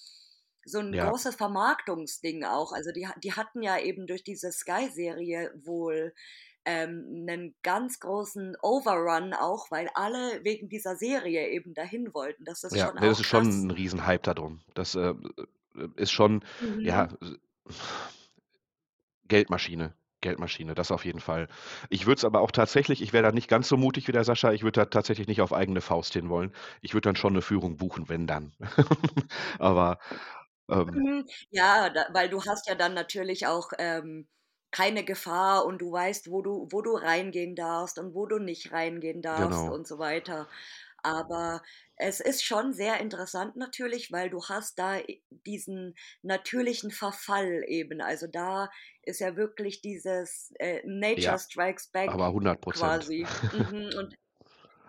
so 0.66 0.80
'n 0.80 0.92
Ja. 0.92 0.98
großes 0.98 1.36
Vermarktungsding 1.36 2.44
auch. 2.44 2.72
Also, 2.72 2.92
die 2.92 3.08
die 3.22 3.32
hatten 3.34 3.62
ja 3.62 3.78
eben 3.78 4.06
durch 4.06 4.24
diese 4.24 4.52
Sky-Serie 4.52 5.52
wohl, 5.64 6.14
ähm, 6.68 7.24
'nen 7.26 7.56
ganz 7.64 8.00
großen 8.00 8.56
Overrun 8.62 9.34
auch, 9.34 9.70
weil 9.72 9.90
alle 9.94 10.44
wegen 10.44 10.68
dieser 10.70 10.96
Serie 10.96 11.48
eben 11.50 11.74
dahin 11.74 12.14
wollten. 12.14 12.44
Das 12.46 12.64
ist 12.64 12.78
Ja, 12.78 12.92
schon 12.92 12.96
ne, 12.98 13.08
das 13.08 13.20
ist 13.20 13.26
schon 13.26 13.44
krass. 13.46 13.66
'n 13.66 13.70
Riesenhype 13.70 14.22
da 14.22 14.34
drum. 14.34 14.60
Das, 14.74 14.94
äh, 14.94 15.14
äh, 15.74 15.88
ist 15.96 16.10
schon, 16.12 16.44
ja, 16.82 17.06
Mhm. 17.06 17.18
s 17.20 17.38
Geldmaschine, 19.28 19.94
Geldmaschine, 20.22 20.74
das 20.74 20.90
auf 20.92 21.04
jeden 21.04 21.20
Fall. 21.20 21.48
Ich 21.90 22.06
würde 22.06 22.18
es 22.18 22.24
aber 22.24 22.40
auch 22.40 22.50
tatsächlich 22.50 23.02
ich 23.02 23.12
wäre 23.12 23.24
da 23.24 23.32
nicht 23.32 23.48
ganz 23.48 23.68
so 23.68 23.76
mutig 23.76 24.08
wie 24.08 24.12
der 24.12 24.24
Sascha. 24.24 24.52
Ich 24.52 24.62
würde 24.62 24.80
da 24.80 24.86
tatsächlich 24.86 25.28
nicht 25.28 25.42
auf 25.42 25.52
eigene 25.52 25.80
Faust 25.82 26.12
hin 26.14 26.28
wollen. 26.30 26.52
Ich 26.82 26.94
würde 26.94 27.08
dann 27.08 27.16
schon 27.16 27.34
'ne 27.34 27.42
Führung 27.42 27.76
buchen, 27.76 28.08
wenn 28.08 28.26
dann. 28.26 28.52
Aber, 29.58 29.98
ähm 30.70 31.04
Mhm. 31.04 31.26
Ja, 31.50 31.90
da 31.90 32.06
weil 32.12 32.28
du 32.30 32.42
hast 32.44 32.66
ja 32.68 32.74
dann 32.74 32.94
natürlich 32.94 33.46
auch, 33.46 33.70
ähm, 33.78 34.28
keine 34.72 35.04
Gefahr 35.04 35.66
und 35.66 35.78
du 35.80 35.92
weißt, 35.92 36.30
wo 36.30 36.42
du 36.42 36.68
wo 36.70 36.82
du 36.82 36.92
reingehen 36.96 37.54
darfst 37.56 37.98
und 37.98 38.14
wo 38.14 38.26
du 38.26 38.38
nicht 38.38 38.72
reingehen 38.72 39.22
darfst 39.22 39.66
Genau. 39.66 39.70
und 39.70 39.86
so 39.88 39.98
weiter. 39.98 40.48
Aber 41.02 41.62
es 41.96 42.20
ist 42.20 42.44
schon 42.44 42.72
sehr 42.74 43.00
interessant 43.00 43.56
natürlich, 43.56 44.12
weil 44.12 44.30
du 44.30 44.44
hast 44.44 44.78
da 44.78 44.98
diesen 45.30 45.94
natürlichen 46.22 46.90
Verfall 46.90 47.64
eben. 47.68 48.00
Also, 48.02 48.26
da 48.28 48.70
ist 49.02 49.20
ja 49.20 49.36
wirklich 49.36 49.80
dieses, 49.82 50.52
äh, 50.58 50.82
Nature 50.86 51.38
Ja, 51.38 51.40
strikes 51.40 51.88
back 51.88 52.12
aber 52.12 52.32
100 52.32 52.62
%. 52.62 53.12
quasi. 53.12 53.32
Mhm, 53.52 53.90
und 53.98 54.14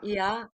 ja. 0.01 0.51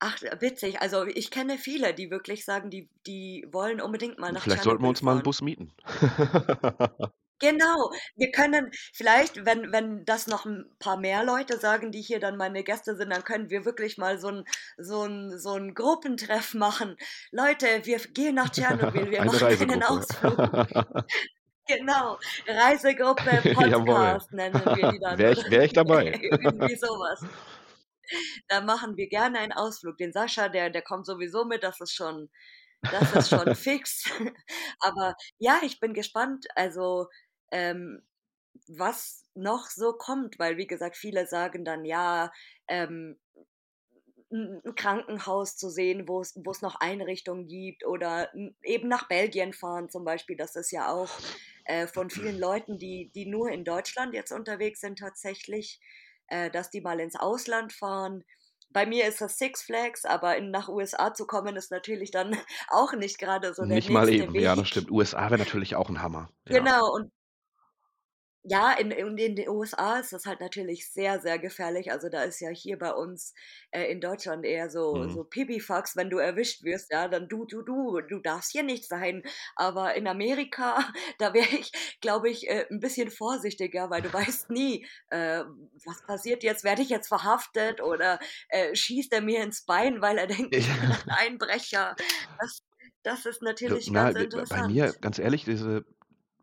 Ach, 0.00 0.20
witzig. 0.40 0.80
Also, 0.82 1.06
ich 1.06 1.30
kenne 1.32 1.58
viele, 1.58 1.94
die 1.94 2.10
wirklich 2.10 2.44
sagen, 2.44 2.70
die 2.70 2.90
die 3.06 3.46
wollen 3.52 3.80
unbedingt 3.80 4.18
mal 4.20 4.32
nach 4.32 4.46
Vielleicht 4.46 4.62
sollten 4.62 4.82
wir 4.84 4.88
Tschernobyl 4.88 4.90
uns 4.90 5.02
mal 5.02 5.14
'n 5.16 5.22
fahren. 5.22 5.22
Bus 5.22 5.40
mieten. 5.42 5.72
Genau. 7.40 7.90
Wir 8.16 8.32
können 8.32 8.70
vielleicht, 8.92 9.44
wenn 9.46 9.70
wenn 9.72 10.04
das 10.04 10.26
noch 10.26 10.44
'n 10.44 10.74
paar 10.80 10.96
mehr 10.98 11.22
Leute 11.24 11.58
sagen, 11.58 11.92
die 11.92 12.02
hier 12.02 12.18
dann 12.18 12.36
meine 12.36 12.64
Gäste 12.64 12.96
sind, 12.96 13.10
dann 13.10 13.22
können 13.24 13.48
wir 13.48 13.64
wirklich 13.64 13.96
mal 13.96 14.18
so 14.18 14.28
'n 14.28 14.44
so 14.76 15.04
'n 15.04 15.38
so 15.38 15.54
'n 15.54 15.74
Gruppentreff 15.74 16.54
machen. 16.54 16.96
„Leute, 17.30 17.66
wir 17.84 17.98
gehen 17.98 18.34
nach 18.34 18.50
Tschernobyl, 18.50 19.10
wir 19.12 19.22
Eine 19.22 19.30
machen 19.30 19.46
einen. 19.46 19.82
Ausflug.“ 19.82 20.42
Genau. 21.66 22.18
„Reisegruppe. 22.46 23.44
Podcast“ 23.52 24.32
nennen 24.32 24.74
wir 24.74 24.86
die 24.86 24.98
dann 25.00 25.18
Wäre 25.18 25.32
ich 25.32 25.48
wäre 25.50 25.64
ich 25.66 25.72
dabei. 25.72 26.12
irgendwie 26.20 26.76
so 26.76 26.86
was. 26.88 27.26
Da 28.50 28.62
machen 28.62 28.96
wir 28.96 29.08
gerne 29.08 29.38
einen 29.40 29.52
Ausflug. 29.52 29.98
Den 29.98 30.12
Sascha, 30.12 30.48
der 30.48 30.70
der 30.70 30.82
kommt 30.82 31.04
sowieso 31.06 31.44
mit, 31.44 31.62
das 31.62 31.80
ist 31.80 31.94
schon 31.94 32.30
das 32.90 33.12
ist 33.12 33.30
schon 33.30 33.54
fix. 33.54 34.04
Aber 34.80 35.14
ja, 35.38 35.60
ich 35.62 35.80
bin 35.80 35.94
gespannt, 35.94 36.46
also, 36.56 37.08
ähm, 37.50 38.02
was 38.68 39.26
noch 39.34 39.66
so 39.68 39.94
kommt, 39.94 40.38
weil 40.38 40.56
wie 40.58 40.66
gesagt, 40.66 40.96
viele 40.96 41.26
sagen 41.26 41.64
dann, 41.64 41.84
ja, 41.84 42.32
ähm, 42.68 43.18
'n 44.30 44.60
'n 44.64 44.74
Krankenhaus 44.74 45.56
zu 45.56 45.70
sehen, 45.70 46.08
wo's 46.08 46.34
wo's 46.44 46.60
noch 46.62 46.76
Einrichtungen 46.80 47.46
gibt 47.46 47.84
oder 47.86 48.30
eben 48.62 48.88
nach 48.88 49.08
Belgien 49.08 49.52
fahren 49.52 49.88
zum 49.88 50.04
Beispiel. 50.04 50.36
Das 50.36 50.56
ist 50.56 50.70
ja 50.70 50.92
auch, 50.92 51.20
äh, 51.64 51.86
von 51.86 52.10
vielen 52.10 52.38
Leuten, 52.38 52.78
die 52.78 53.10
die 53.14 53.26
nur 53.26 53.50
in 53.50 53.64
Deutschland 53.64 54.14
jetzt 54.14 54.32
unterwegs 54.32 54.80
sind 54.80 54.98
tatsächlich, 54.98 55.80
äh, 56.28 56.50
dass 56.50 56.70
die 56.70 56.80
mal 56.82 57.00
ins 57.00 57.16
Ausland 57.16 57.72
fahren. 57.72 58.24
Bei 58.70 58.84
mir 58.86 59.06
ist 59.08 59.20
das 59.22 59.38
Six 59.38 59.62
Flags, 59.62 60.04
aber 60.04 60.36
in 60.36 60.50
nach 60.50 60.68
USA 60.68 61.14
zu 61.14 61.26
kommen, 61.26 61.56
ist 61.56 61.70
natürlich 61.70 62.10
dann 62.10 62.36
auch 62.68 62.92
nicht 62.94 63.18
grade 63.18 63.54
so 63.54 63.64
der 63.66 63.80
Nicht 63.80 63.88
mal 63.90 64.08
eben. 64.08 64.36
Ja, 64.38 64.56
das 64.56 64.66
Weg. 64.66 64.68
stimmt. 64.68 64.90
USA 64.90 65.30
wäre 65.30 65.38
natürlich 65.38 65.76
auch 65.76 65.88
'n 65.90 66.00
Hammer, 66.02 66.28
ja. 66.48 66.70
Genau 66.70 66.92
und 66.94 67.12
Ja, 68.50 68.72
in 68.72 68.90
in 68.92 69.18
in 69.18 69.36
den 69.36 69.48
USA 69.48 69.98
ist 69.98 70.12
das 70.12 70.24
halt 70.24 70.40
natürlich 70.40 70.90
sehr, 70.90 71.20
sehr 71.20 71.38
gefährlich. 71.38 71.90
Also, 71.92 72.08
da 72.08 72.22
ist 72.22 72.40
ja 72.40 72.50
hier 72.50 72.78
bei 72.78 72.92
uns, 72.92 73.34
äh, 73.72 73.90
in 73.90 74.00
Deutschland 74.00 74.44
eher 74.46 74.70
so 74.70 75.06
Mhm. 75.06 75.08
so 75.08 75.24
Pipifax, 75.24 75.96
wenn 75.96 76.08
du 76.08 76.18
erwischt 76.18 76.62
wirst, 76.64 76.90
ja, 76.92 77.08
dann 77.08 77.28
„du, 77.28 77.44
du, 77.44 77.62
du, 77.62 78.00
du 78.00 78.20
darfst 78.20 78.52
hier 78.52 78.62
nicht 78.62 78.86
sein.“ 78.88 79.22
Aber 79.56 79.94
in 79.96 80.06
Amerika, 80.08 80.78
da 81.18 81.34
wäre 81.34 81.48
ich, 81.48 81.72
glaube 82.00 82.30
ich, 82.30 82.48
äh, 82.48 82.66
'n 82.70 82.80
bisschen 82.80 83.10
vorsichtiger, 83.10 83.90
weil 83.90 84.02
du 84.02 84.12
weißt 84.12 84.50
nie, 84.50 84.86
äh, 85.10 85.42
was 85.84 86.02
passiert 86.06 86.42
jetzt? 86.42 86.64
Werde 86.64 86.82
ich 86.82 86.88
jetzt 86.90 87.08
verhaftet 87.08 87.82
oder, 87.82 88.18
äh, 88.48 88.74
schießt 88.74 89.12
er 89.12 89.20
mir 89.20 89.42
ins 89.42 89.64
Bein, 89.64 90.00
weil 90.00 90.16
er 90.18 90.26
denkt, 90.26 90.54
ich 90.56 90.72
bin 90.74 90.90
ein. 90.92 91.02
Einbrecher? 91.08 91.96
Das 92.40 92.58
das 93.02 93.26
ist 93.26 93.42
natürlich 93.42 93.92
na, 93.92 93.92
ganz 93.92 94.14
b 94.14 94.26
bei 94.48 94.62
mir, 94.62 94.92
interessant. 94.92 95.00
ganz 95.00 95.18
ehrlich, 95.18 95.44
diese 95.44 95.84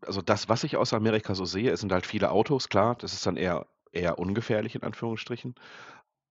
also, 0.06 0.22
das, 0.22 0.48
was 0.48 0.64
ich 0.64 0.76
aus 0.76 0.92
Amerika 0.92 1.34
so 1.34 1.44
sehe, 1.44 1.70
es 1.70 1.80
sind 1.80 1.92
halt 1.92 2.06
viele 2.06 2.30
Autos, 2.30 2.68
klar, 2.68 2.96
das 2.96 3.12
ist 3.12 3.26
dann 3.26 3.36
eher 3.36 3.66
eher 3.92 4.18
ungefährlich 4.18 4.74
in 4.74 4.82
Anführungsstrichen. 4.82 5.54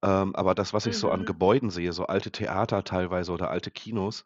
Ähm, 0.03 0.35
aber 0.35 0.55
das, 0.55 0.73
was 0.73 0.87
ich 0.87 0.97
so 0.97 1.11
an 1.11 1.25
Mhm. 1.25 1.25
Gebäuden 1.25 1.69
sehe, 1.71 1.93
so 1.93 2.07
alte 2.07 2.31
Theater 2.31 2.83
teilweise 2.85 3.31
oder 3.33 3.51
alte 3.51 3.71
Kinos, 3.71 4.25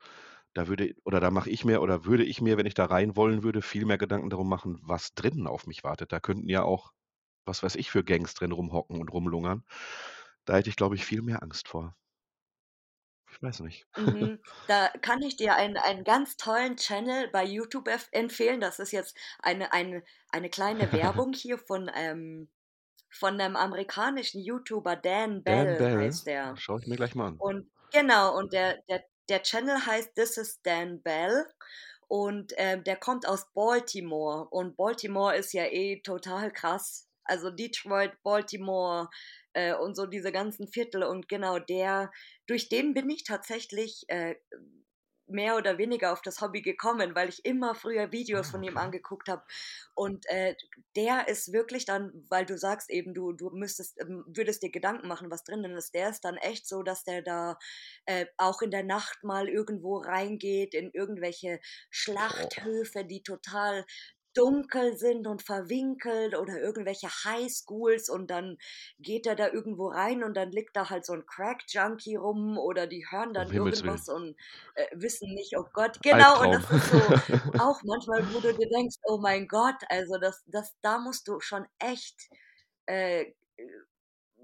da 0.53 0.67
würde 0.67 0.95
oder 1.05 1.19
da 1.21 1.31
mache 1.31 1.49
ich 1.51 1.65
mir 1.65 1.81
oder 1.81 2.05
würde 2.05 2.25
ich 2.25 2.41
mir, 2.41 2.57
wenn 2.57 2.65
ich 2.67 2.75
da 2.75 2.85
rein 2.85 3.15
wollen 3.17 3.43
würde, 3.43 3.61
viel 3.63 3.85
mehr 3.85 3.97
Gedanken 3.99 4.29
darum 4.31 4.49
machen, 4.49 4.79
was 4.83 5.15
drinnen 5.15 5.47
auf 5.47 5.67
mich 5.67 5.83
wartet. 5.85 6.13
Da 6.13 6.19
könnten 6.21 6.49
ja 6.49 6.63
auch, 6.63 6.93
was 7.45 7.63
weiß 7.63 7.75
ich, 7.77 7.91
für 7.91 8.03
Gangs 8.05 8.35
drin 8.35 8.51
rumhocken 8.53 8.99
und 9.01 9.11
rumlungern. 9.13 9.63
Da 10.45 10.55
hätte 10.57 10.69
ich, 10.71 10.77
glaube 10.77 10.95
ich, 10.95 11.05
viel 11.05 11.21
mehr 11.23 11.43
Angst 11.43 11.67
vor. 11.69 11.95
Ich 13.41 13.43
weiß 13.43 13.61
nicht. 13.61 13.87
Mhm. 13.97 14.39
Da 14.67 14.89
kann 15.01 15.21
ich 15.23 15.35
dir 15.35 15.55
einen 15.55 15.77
einen 15.77 16.03
ganz 16.03 16.37
tollen 16.37 16.77
Channel 16.77 17.27
bei 17.31 17.43
YouTube 17.43 17.89
empfehlen. 18.11 18.61
Das 18.61 18.79
ist 18.79 18.91
jetzt 18.91 19.17
eine 19.39 19.73
eine 19.73 20.03
eine 20.29 20.49
kleine 20.49 20.91
Werbung 20.93 21.33
hier 21.33 21.57
von, 21.57 21.89
ähm 21.93 22.49
von 23.11 23.37
'nem 23.37 23.55
amerikanischen 23.57 24.41
YouTuber, 24.41 24.95
Dan 24.97 25.43
Dan 25.45 25.75
Bell 25.75 25.75
Bell? 25.75 25.99
heißt 25.99 26.27
der. 26.27 26.61
Schaue 26.61 26.79
ich 26.79 26.87
mir 26.87 26.95
gleich 26.95 27.13
mal 27.15 27.27
an. 27.27 27.41
Und 27.41 27.71
genau, 27.91 28.37
und 28.37 28.53
der 28.53 28.81
der 28.89 29.03
der 29.29 29.43
Channel 29.43 29.85
heißt 29.85 30.15
„This 30.15 30.37
is 30.37 30.61
Dan 30.63 31.01
Bell“ 31.03 31.47
und, 32.07 32.53
ähm, 32.57 32.83
der 32.83 32.97
kommt 32.97 33.27
aus 33.27 33.51
Baltimore 33.53 34.47
und 34.49 34.77
Baltimore 34.77 35.35
ist 35.37 35.53
ja 35.53 35.65
eh 35.65 36.01
total 36.01 36.51
krass. 36.51 37.09
Also, 37.25 37.51
Detroit, 37.51 38.13
Baltimore, 38.23 39.09
äh, 39.53 39.73
und 39.75 39.95
so 39.95 40.05
diese 40.05 40.31
ganzen 40.31 40.67
Viertel 40.67 41.03
und 41.03 41.27
genau 41.29 41.59
der 41.59 42.11
durch 42.47 42.69
den 42.69 42.93
bin 42.93 43.09
ich 43.09 43.23
tatsächlich, 43.23 44.05
äh, 44.07 44.35
mehr 45.31 45.55
oder 45.57 45.77
weniger 45.77 46.11
auf 46.11 46.23
das 46.23 46.41
Hobby 46.41 46.61
gekommen, 46.63 47.13
weil 47.13 47.29
ich 47.29 47.45
immer 47.45 47.75
früher 47.75 48.11
Videos 48.11 48.49
Ah, 48.49 48.49
von 48.49 48.63
ihm 48.63 48.77
angeguckt 48.77 49.29
habe. 49.29 49.43
Und, 49.93 50.25
äh, 50.27 50.55
der 50.95 51.27
ist 51.27 51.53
wirklich 51.53 51.85
dann 51.85 52.25
weil 52.29 52.45
du 52.47 52.57
sagst 52.57 52.89
eben, 52.89 53.13
du 53.13 53.33
du 53.33 53.51
müsstest 53.51 53.99
ähm, 54.01 54.23
würdest 54.27 54.63
dir 54.63 54.71
Gedanken 54.71 55.07
machen, 55.07 55.29
was 55.29 55.43
drinnen 55.43 55.73
ist. 55.77 55.93
Der 55.93 56.09
ist 56.09 56.21
dann 56.25 56.37
echt 56.37 56.67
so, 56.67 56.81
dass 56.81 57.03
der 57.03 57.21
da, 57.21 57.59
äh, 58.05 58.25
auch 58.37 58.61
in 58.63 58.71
der 58.71 58.83
Nacht 58.83 59.23
mal 59.23 59.47
irgendwo 59.49 59.97
reingeht 59.97 60.73
in 60.73 60.89
irgendwelche. 60.93 61.59
Schlachthöfe, 61.91 63.05
die 63.05 63.21
total 63.23 63.85
dunkel 64.33 64.97
sind 64.97 65.27
und 65.27 65.41
verwinkelt 65.41 66.37
oder 66.37 66.59
irgendwelche 66.59 67.07
Highschools 67.07 68.09
und 68.09 68.29
dann 68.29 68.57
geht 68.99 69.25
er 69.25 69.35
da 69.35 69.47
irgendwo 69.47 69.87
rein 69.87 70.23
und 70.23 70.35
dann 70.35 70.51
liegt 70.51 70.75
da 70.75 70.89
halt 70.89 71.05
so 71.05 71.13
ein 71.13 71.25
Crack-Junkie 71.25 72.15
rum 72.15 72.57
oder 72.57 72.87
die 72.87 73.05
hören 73.09 73.33
dann 73.33 73.51
irgendwas 73.51 74.07
und 74.07 74.35
äh, 74.75 74.85
wissen 74.93 75.33
nicht, 75.33 75.57
oh 75.57 75.65
Gott, 75.73 75.99
genau, 76.01 76.41
und 76.41 76.55
Albtraum. 76.55 76.79
das 76.79 77.29
ist 77.29 77.45
so 77.45 77.59
auch 77.59 77.81
manchmal, 77.83 78.33
wo 78.33 78.39
du 78.39 78.53
dir 78.53 78.69
denkst, 78.69 78.97
oh 79.03 79.17
mein 79.17 79.47
Gott, 79.47 79.81
also 79.89 80.17
das, 80.17 80.43
das, 80.47 80.75
da 80.81 80.99
musst 80.99 81.27
du 81.27 81.39
schon 81.39 81.65
echt 81.79 82.29
äh, 82.85 83.33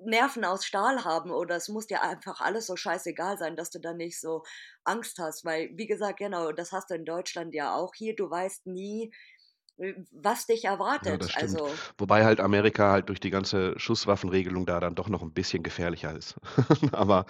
Nerven 0.04 0.46
aus 0.46 0.66
Stahl 0.66 1.04
haben 1.04 1.32
oder 1.32 1.56
es 1.56 1.70
muss 1.70 1.88
dir 1.88 2.02
einfach 2.02 2.42
alles 2.42 2.68
so 2.68 2.76
scheißegal 2.76 3.38
sein, 3.38 3.56
dass 3.56 3.72
du 3.72 3.80
da 3.80 3.94
nicht 3.94 4.20
so 4.20 4.44
Angst 4.84 5.18
hast, 5.20 5.46
weil, 5.46 5.70
wie 5.74 5.88
gesagt, 5.88 6.20
genau, 6.20 6.52
das 6.52 6.72
hast 6.72 6.90
du 6.90 6.96
in 6.96 7.06
Deutschland 7.06 7.54
ja 7.54 7.76
auch 7.76 7.94
hier, 7.96 8.16
du 8.16 8.30
weißt 8.30 8.68
nie, 8.68 9.14
was 10.12 10.46
dich 10.48 10.66
Ja, 11.02 11.18
erwartet. 11.18 11.28
stimmt. 11.28 11.62
Also, 11.62 11.82
Wobei 11.98 12.24
halt 12.26 12.40
Amerika 12.40 12.92
halt 12.92 13.10
durch 13.10 13.20
die 13.20 13.30
ganze 13.30 13.78
Schusswaffenregelung 13.78 14.66
da 14.66 14.80
dann 14.80 14.96
doch 14.96 15.10
noch 15.10 15.22
ein 15.22 15.34
bisschen 15.34 15.62
gefährlicher 15.62 16.16
ist. 16.16 16.36
Aber 16.94 17.26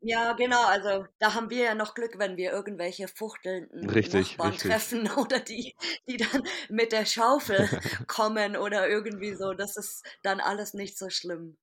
ja, 0.00 0.34
genau, 0.34 0.64
also 0.66 1.06
da 1.18 1.34
haben 1.34 1.50
wir 1.50 1.64
ja 1.64 1.74
noch 1.74 1.94
Glück, 1.94 2.18
wenn 2.18 2.36
wir 2.36 2.52
irgendwelche 2.52 3.08
fuchtelnden 3.08 3.92
richtig, 3.92 4.02
Nachbarn 4.04 4.42
richtig. 4.42 4.58
treffen 4.58 5.10
oder 5.16 5.40
die, 5.40 5.74
die 6.08 6.16
dann 6.18 6.42
mit 6.68 6.92
der 6.92 7.06
Schaufel 7.06 7.70
kommen 8.06 8.56
oder 8.56 8.88
irgendwie 8.88 9.34
so. 9.34 9.54
Das 9.54 9.76
ist 9.76 10.04
dann 10.22 10.40
alles 10.40 10.74
nicht 10.74 10.98
so 10.98 11.10
schlimm. 11.10 11.58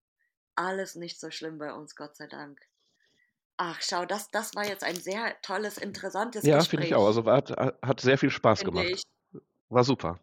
Alles 0.55 0.95
nicht 0.95 1.19
so 1.19 1.31
schlimm 1.31 1.59
bei 1.59 1.73
uns, 1.73 1.95
Gott 1.95 2.17
sei 2.17 2.27
Dank. 2.27 2.61
Ach, 3.57 3.81
schau, 3.81 4.05
das, 4.05 4.29
das 4.31 4.53
war 4.55 4.65
jetzt 4.67 4.83
ein 4.83 4.95
sehr 5.01 5.41
tolles, 5.41 5.77
interessantes 5.79 6.51
Ja, 6.51 6.65
finde 6.65 6.85
ich 6.85 6.93
auch. 6.95 7.05
Gespräch, 7.05 7.07
Also 7.07 7.25
hat, 7.25 7.51
hat 7.51 7.99
sehr 8.01 8.17
viel 8.17 8.29
Spaß 8.29 8.63
finde 8.63 8.63
gemacht. 8.63 8.93
ich. 8.93 9.03
War 9.69 9.83
super. 9.83 10.19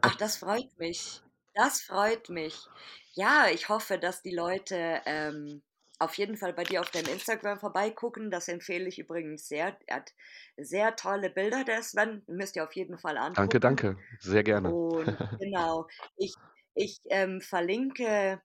Ach, 0.00 0.16
das 0.16 0.36
freut 0.36 0.78
mich. 0.78 1.22
Das 1.54 1.82
freut 1.82 2.28
mich. 2.28 2.66
Ja, 3.14 3.46
ich 3.52 3.68
hoffe, 3.68 3.98
dass 3.98 4.22
die 4.22 4.34
Leute 4.34 5.00
ähm, 5.04 5.62
auf 5.98 6.14
jeden 6.14 6.36
Fall 6.36 6.52
bei 6.52 6.64
dir 6.64 6.80
auf 6.80 6.90
deinem 6.90 7.12
Instagram 7.12 7.58
vorbeigucken. 7.58 8.30
Das 8.30 8.48
empfehle 8.48 8.88
ich 8.88 8.98
übrigens 8.98 9.46
sehr. 9.46 9.76
Er 9.86 9.96
hat 9.96 10.12
sehr 10.56 10.96
tolle 10.96 11.30
Bilder, 11.30 11.64
der 11.64 11.82
Sven. 11.82 12.22
Müsst 12.26 12.56
ihr 12.56 12.64
auf 12.64 12.74
jeden 12.74 12.98
Fall 12.98 13.14
Danke, 13.14 13.40
angucken. 13.40 13.60
danke. 13.60 13.98
Sehr 14.18 14.42
gerne. 14.42 14.72
Und 14.72 15.06
genau, 15.40 15.86
ich, 16.16 16.34
ich 16.74 17.00
ähm, 17.10 17.40
verlinke 17.40 18.40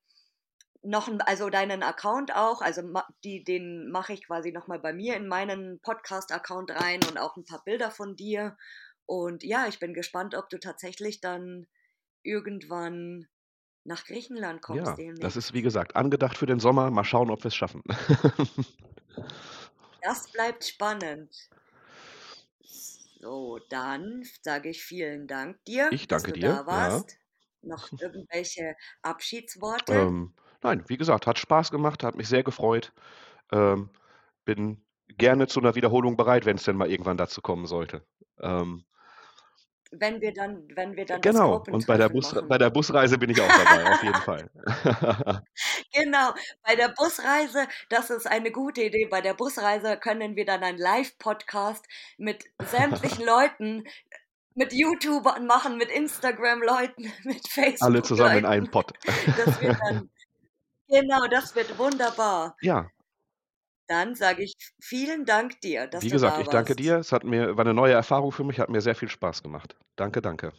noch, 0.83 1.07
ein, 1.07 1.21
also 1.21 1.49
deinen 1.49 1.83
Account 1.83 2.35
auch, 2.35 2.61
also 2.61 2.81
die, 3.23 3.43
den 3.43 3.89
mache 3.89 4.13
ich 4.13 4.25
quasi 4.25 4.51
nochmal 4.51 4.79
bei 4.79 4.93
mir 4.93 5.15
in 5.15 5.27
meinen 5.27 5.79
Podcast-Account 5.81 6.71
rein 6.71 6.99
und 7.09 7.17
auch 7.17 7.35
ein 7.35 7.45
paar 7.45 7.63
Bilder 7.63 7.91
von 7.91 8.15
dir. 8.15 8.57
Und 9.07 9.43
ja, 9.43 9.67
ich 9.67 9.79
bin 9.79 9.95
gespannt, 9.95 10.35
ob 10.35 10.49
du 10.51 10.59
tatsächlich 10.59 11.21
dann 11.21 11.67
irgendwann 12.23 13.27
nach 13.85 14.05
Griechenland 14.05 14.61
kommst 14.63 14.97
Ja, 14.97 14.99
das 15.19 15.35
demnächst. 15.35 15.37
ist 15.37 15.53
wie 15.53 15.61
gesagt 15.61 15.95
angedacht 15.95 16.37
für 16.37 16.45
den 16.45 16.59
Sommer. 16.59 16.91
Mal 16.91 17.03
schauen, 17.05 17.31
ob 17.31 17.43
wir 17.43 17.47
es 17.49 17.55
schaffen. 17.55 17.83
Das 20.01 20.31
bleibt 20.31 20.63
spannend. 20.65 21.51
So, 23.19 23.59
dann 23.69 24.23
sage 24.43 24.69
ich 24.69 24.83
vielen 24.83 25.27
Dank 25.27 25.63
dir, 25.65 25.91
Ich 25.91 26.07
dass 26.07 26.25
danke 26.25 26.31
du 26.31 26.37
da 26.37 26.65
dir. 26.65 26.65
Ja. 26.69 27.03
warst. 27.05 27.17
Noch 27.61 27.89
irgendwelche 27.97 28.75
Abschiedsworte? 29.01 30.07
Ähm, 30.07 30.33
nein, 30.63 30.83
wie 30.87 30.97
gesagt, 30.97 31.27
hat 31.27 31.39
Spaß 31.39 31.71
gemacht, 31.71 32.03
hat 32.03 32.15
mich 32.15 32.27
sehr 32.27 32.43
gefreut. 32.43 32.93
Ähm, 33.51 33.89
bin 34.45 34.85
gerne 35.09 35.47
zu 35.47 35.59
einer 35.61 35.75
Wiederholung 35.75 36.17
bereit, 36.17 36.45
wenn 36.45 36.57
es 36.57 36.63
denn 36.63 36.77
mal 36.77 36.89
irgendwann 36.91 37.17
dazu 37.17 37.41
kommen 37.41 37.65
sollte. 37.67 38.05
Ähm, 38.41 38.85
Wenn 39.91 40.21
wir 40.21 40.33
dann, 40.33 40.67
wenn 40.75 40.95
wir 40.95 41.05
dann 41.05 41.21
genau. 41.21 41.63
Und 41.69 41.87
bei 41.87 41.97
der, 41.97 42.09
Bus, 42.09 42.35
bei 42.47 42.57
der 42.57 42.69
Busreise 42.69 43.17
bin 43.17 43.29
ich 43.29 43.41
auch 43.41 43.47
dabei, 43.47 43.91
auf 43.91 44.03
jeden 44.03 44.21
Fall. 44.21 44.49
Genau, 45.93 46.31
bei 46.63 46.75
der 46.75 46.89
Busreise, 46.89 47.67
das 47.89 48.11
ist 48.11 48.27
eine 48.27 48.51
gute 48.51 48.83
Idee. 48.83 49.07
Bei 49.09 49.21
der 49.21 49.33
Busreise 49.33 49.97
können 49.97 50.35
wir 50.35 50.45
dann 50.45 50.63
einen 50.63 50.77
Live-Podcast 50.77 51.85
mit 52.17 52.45
sämtlichen 52.59 53.25
Leuten, 53.25 53.83
mit 54.53 54.73
YouTubern 54.73 55.47
machen, 55.47 55.77
mit 55.77 55.89
Instagram-Leuten, 55.89 57.11
mit 57.23 57.81
Alle 57.81 58.03
zusammen 58.03 58.37
in 58.37 58.45
einem. 58.45 58.69
Pott. 58.69 58.93
Das 59.37 59.61
wird 59.61 59.77
dann, 59.89 60.09
genau, 60.87 61.25
das 61.27 61.55
wird 61.55 61.77
wunderbar. 61.79 62.55
Ja, 62.61 62.87
Dann 63.87 64.15
sage 64.15 64.43
ich 64.43 64.53
vielen 64.81 65.25
Dank 65.25 65.61
dir, 65.61 65.87
dass 65.87 66.03
wie 66.03 66.09
du 66.09 66.13
gesagt, 66.13 66.37
da 66.37 66.41
ich 66.41 66.47
danke 66.49 66.69
warst. 66.71 66.79
dir. 66.79 66.97
Es 66.97 67.11
hat 67.11 67.23
mir, 67.23 67.55
war 67.55 67.65
eine 67.65 67.73
neue 67.73 67.93
Erfahrung 67.93 68.31
für 68.31 68.43
mich, 68.43 68.59
hat 68.59 68.69
mir 68.69 68.81
sehr 68.81 68.95
viel 68.95 69.09
Spaß 69.09 69.43
gemacht. 69.43 69.75
Danke, 69.95 70.21
danke. 70.21 70.51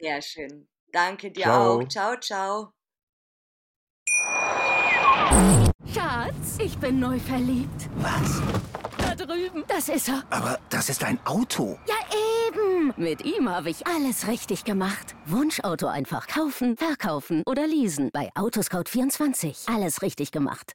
Sehr 0.00 0.22
schön. 0.22 0.68
Danke 0.92 1.30
dir 1.32 1.42
Ciao. 1.42 1.80
auch. 1.80 1.88
Ciao, 1.88 2.16
ciao. 2.20 2.70
Schatz, 5.92 6.58
ich 6.62 6.78
bin 6.78 7.00
neu 7.00 7.18
verliebt. 7.18 7.88
Was? 7.96 8.40
Da 8.98 9.14
drüben. 9.14 9.64
Das 9.66 9.88
ist 9.88 10.08
er. 10.08 10.22
Aber 10.30 10.58
das 10.70 10.88
ist 10.88 11.02
ein 11.02 11.18
Auto. 11.26 11.78
Ja, 11.86 11.96
eben. 12.46 12.94
Mit 12.96 13.24
ihm 13.24 13.48
habe 13.48 13.70
ich 13.70 13.86
alles 13.86 14.28
richtig 14.28 14.64
gemacht. 14.64 15.14
Wunschauto 15.26 15.86
einfach 15.88 16.26
kaufen, 16.28 16.76
verkaufen 16.76 17.42
oder 17.46 17.66
leasen. 17.66 18.10
Bei 18.12 18.30
Autoscout24. 18.34 19.74
Alles 19.74 20.02
richtig 20.02 20.30
gemacht. 20.30 20.74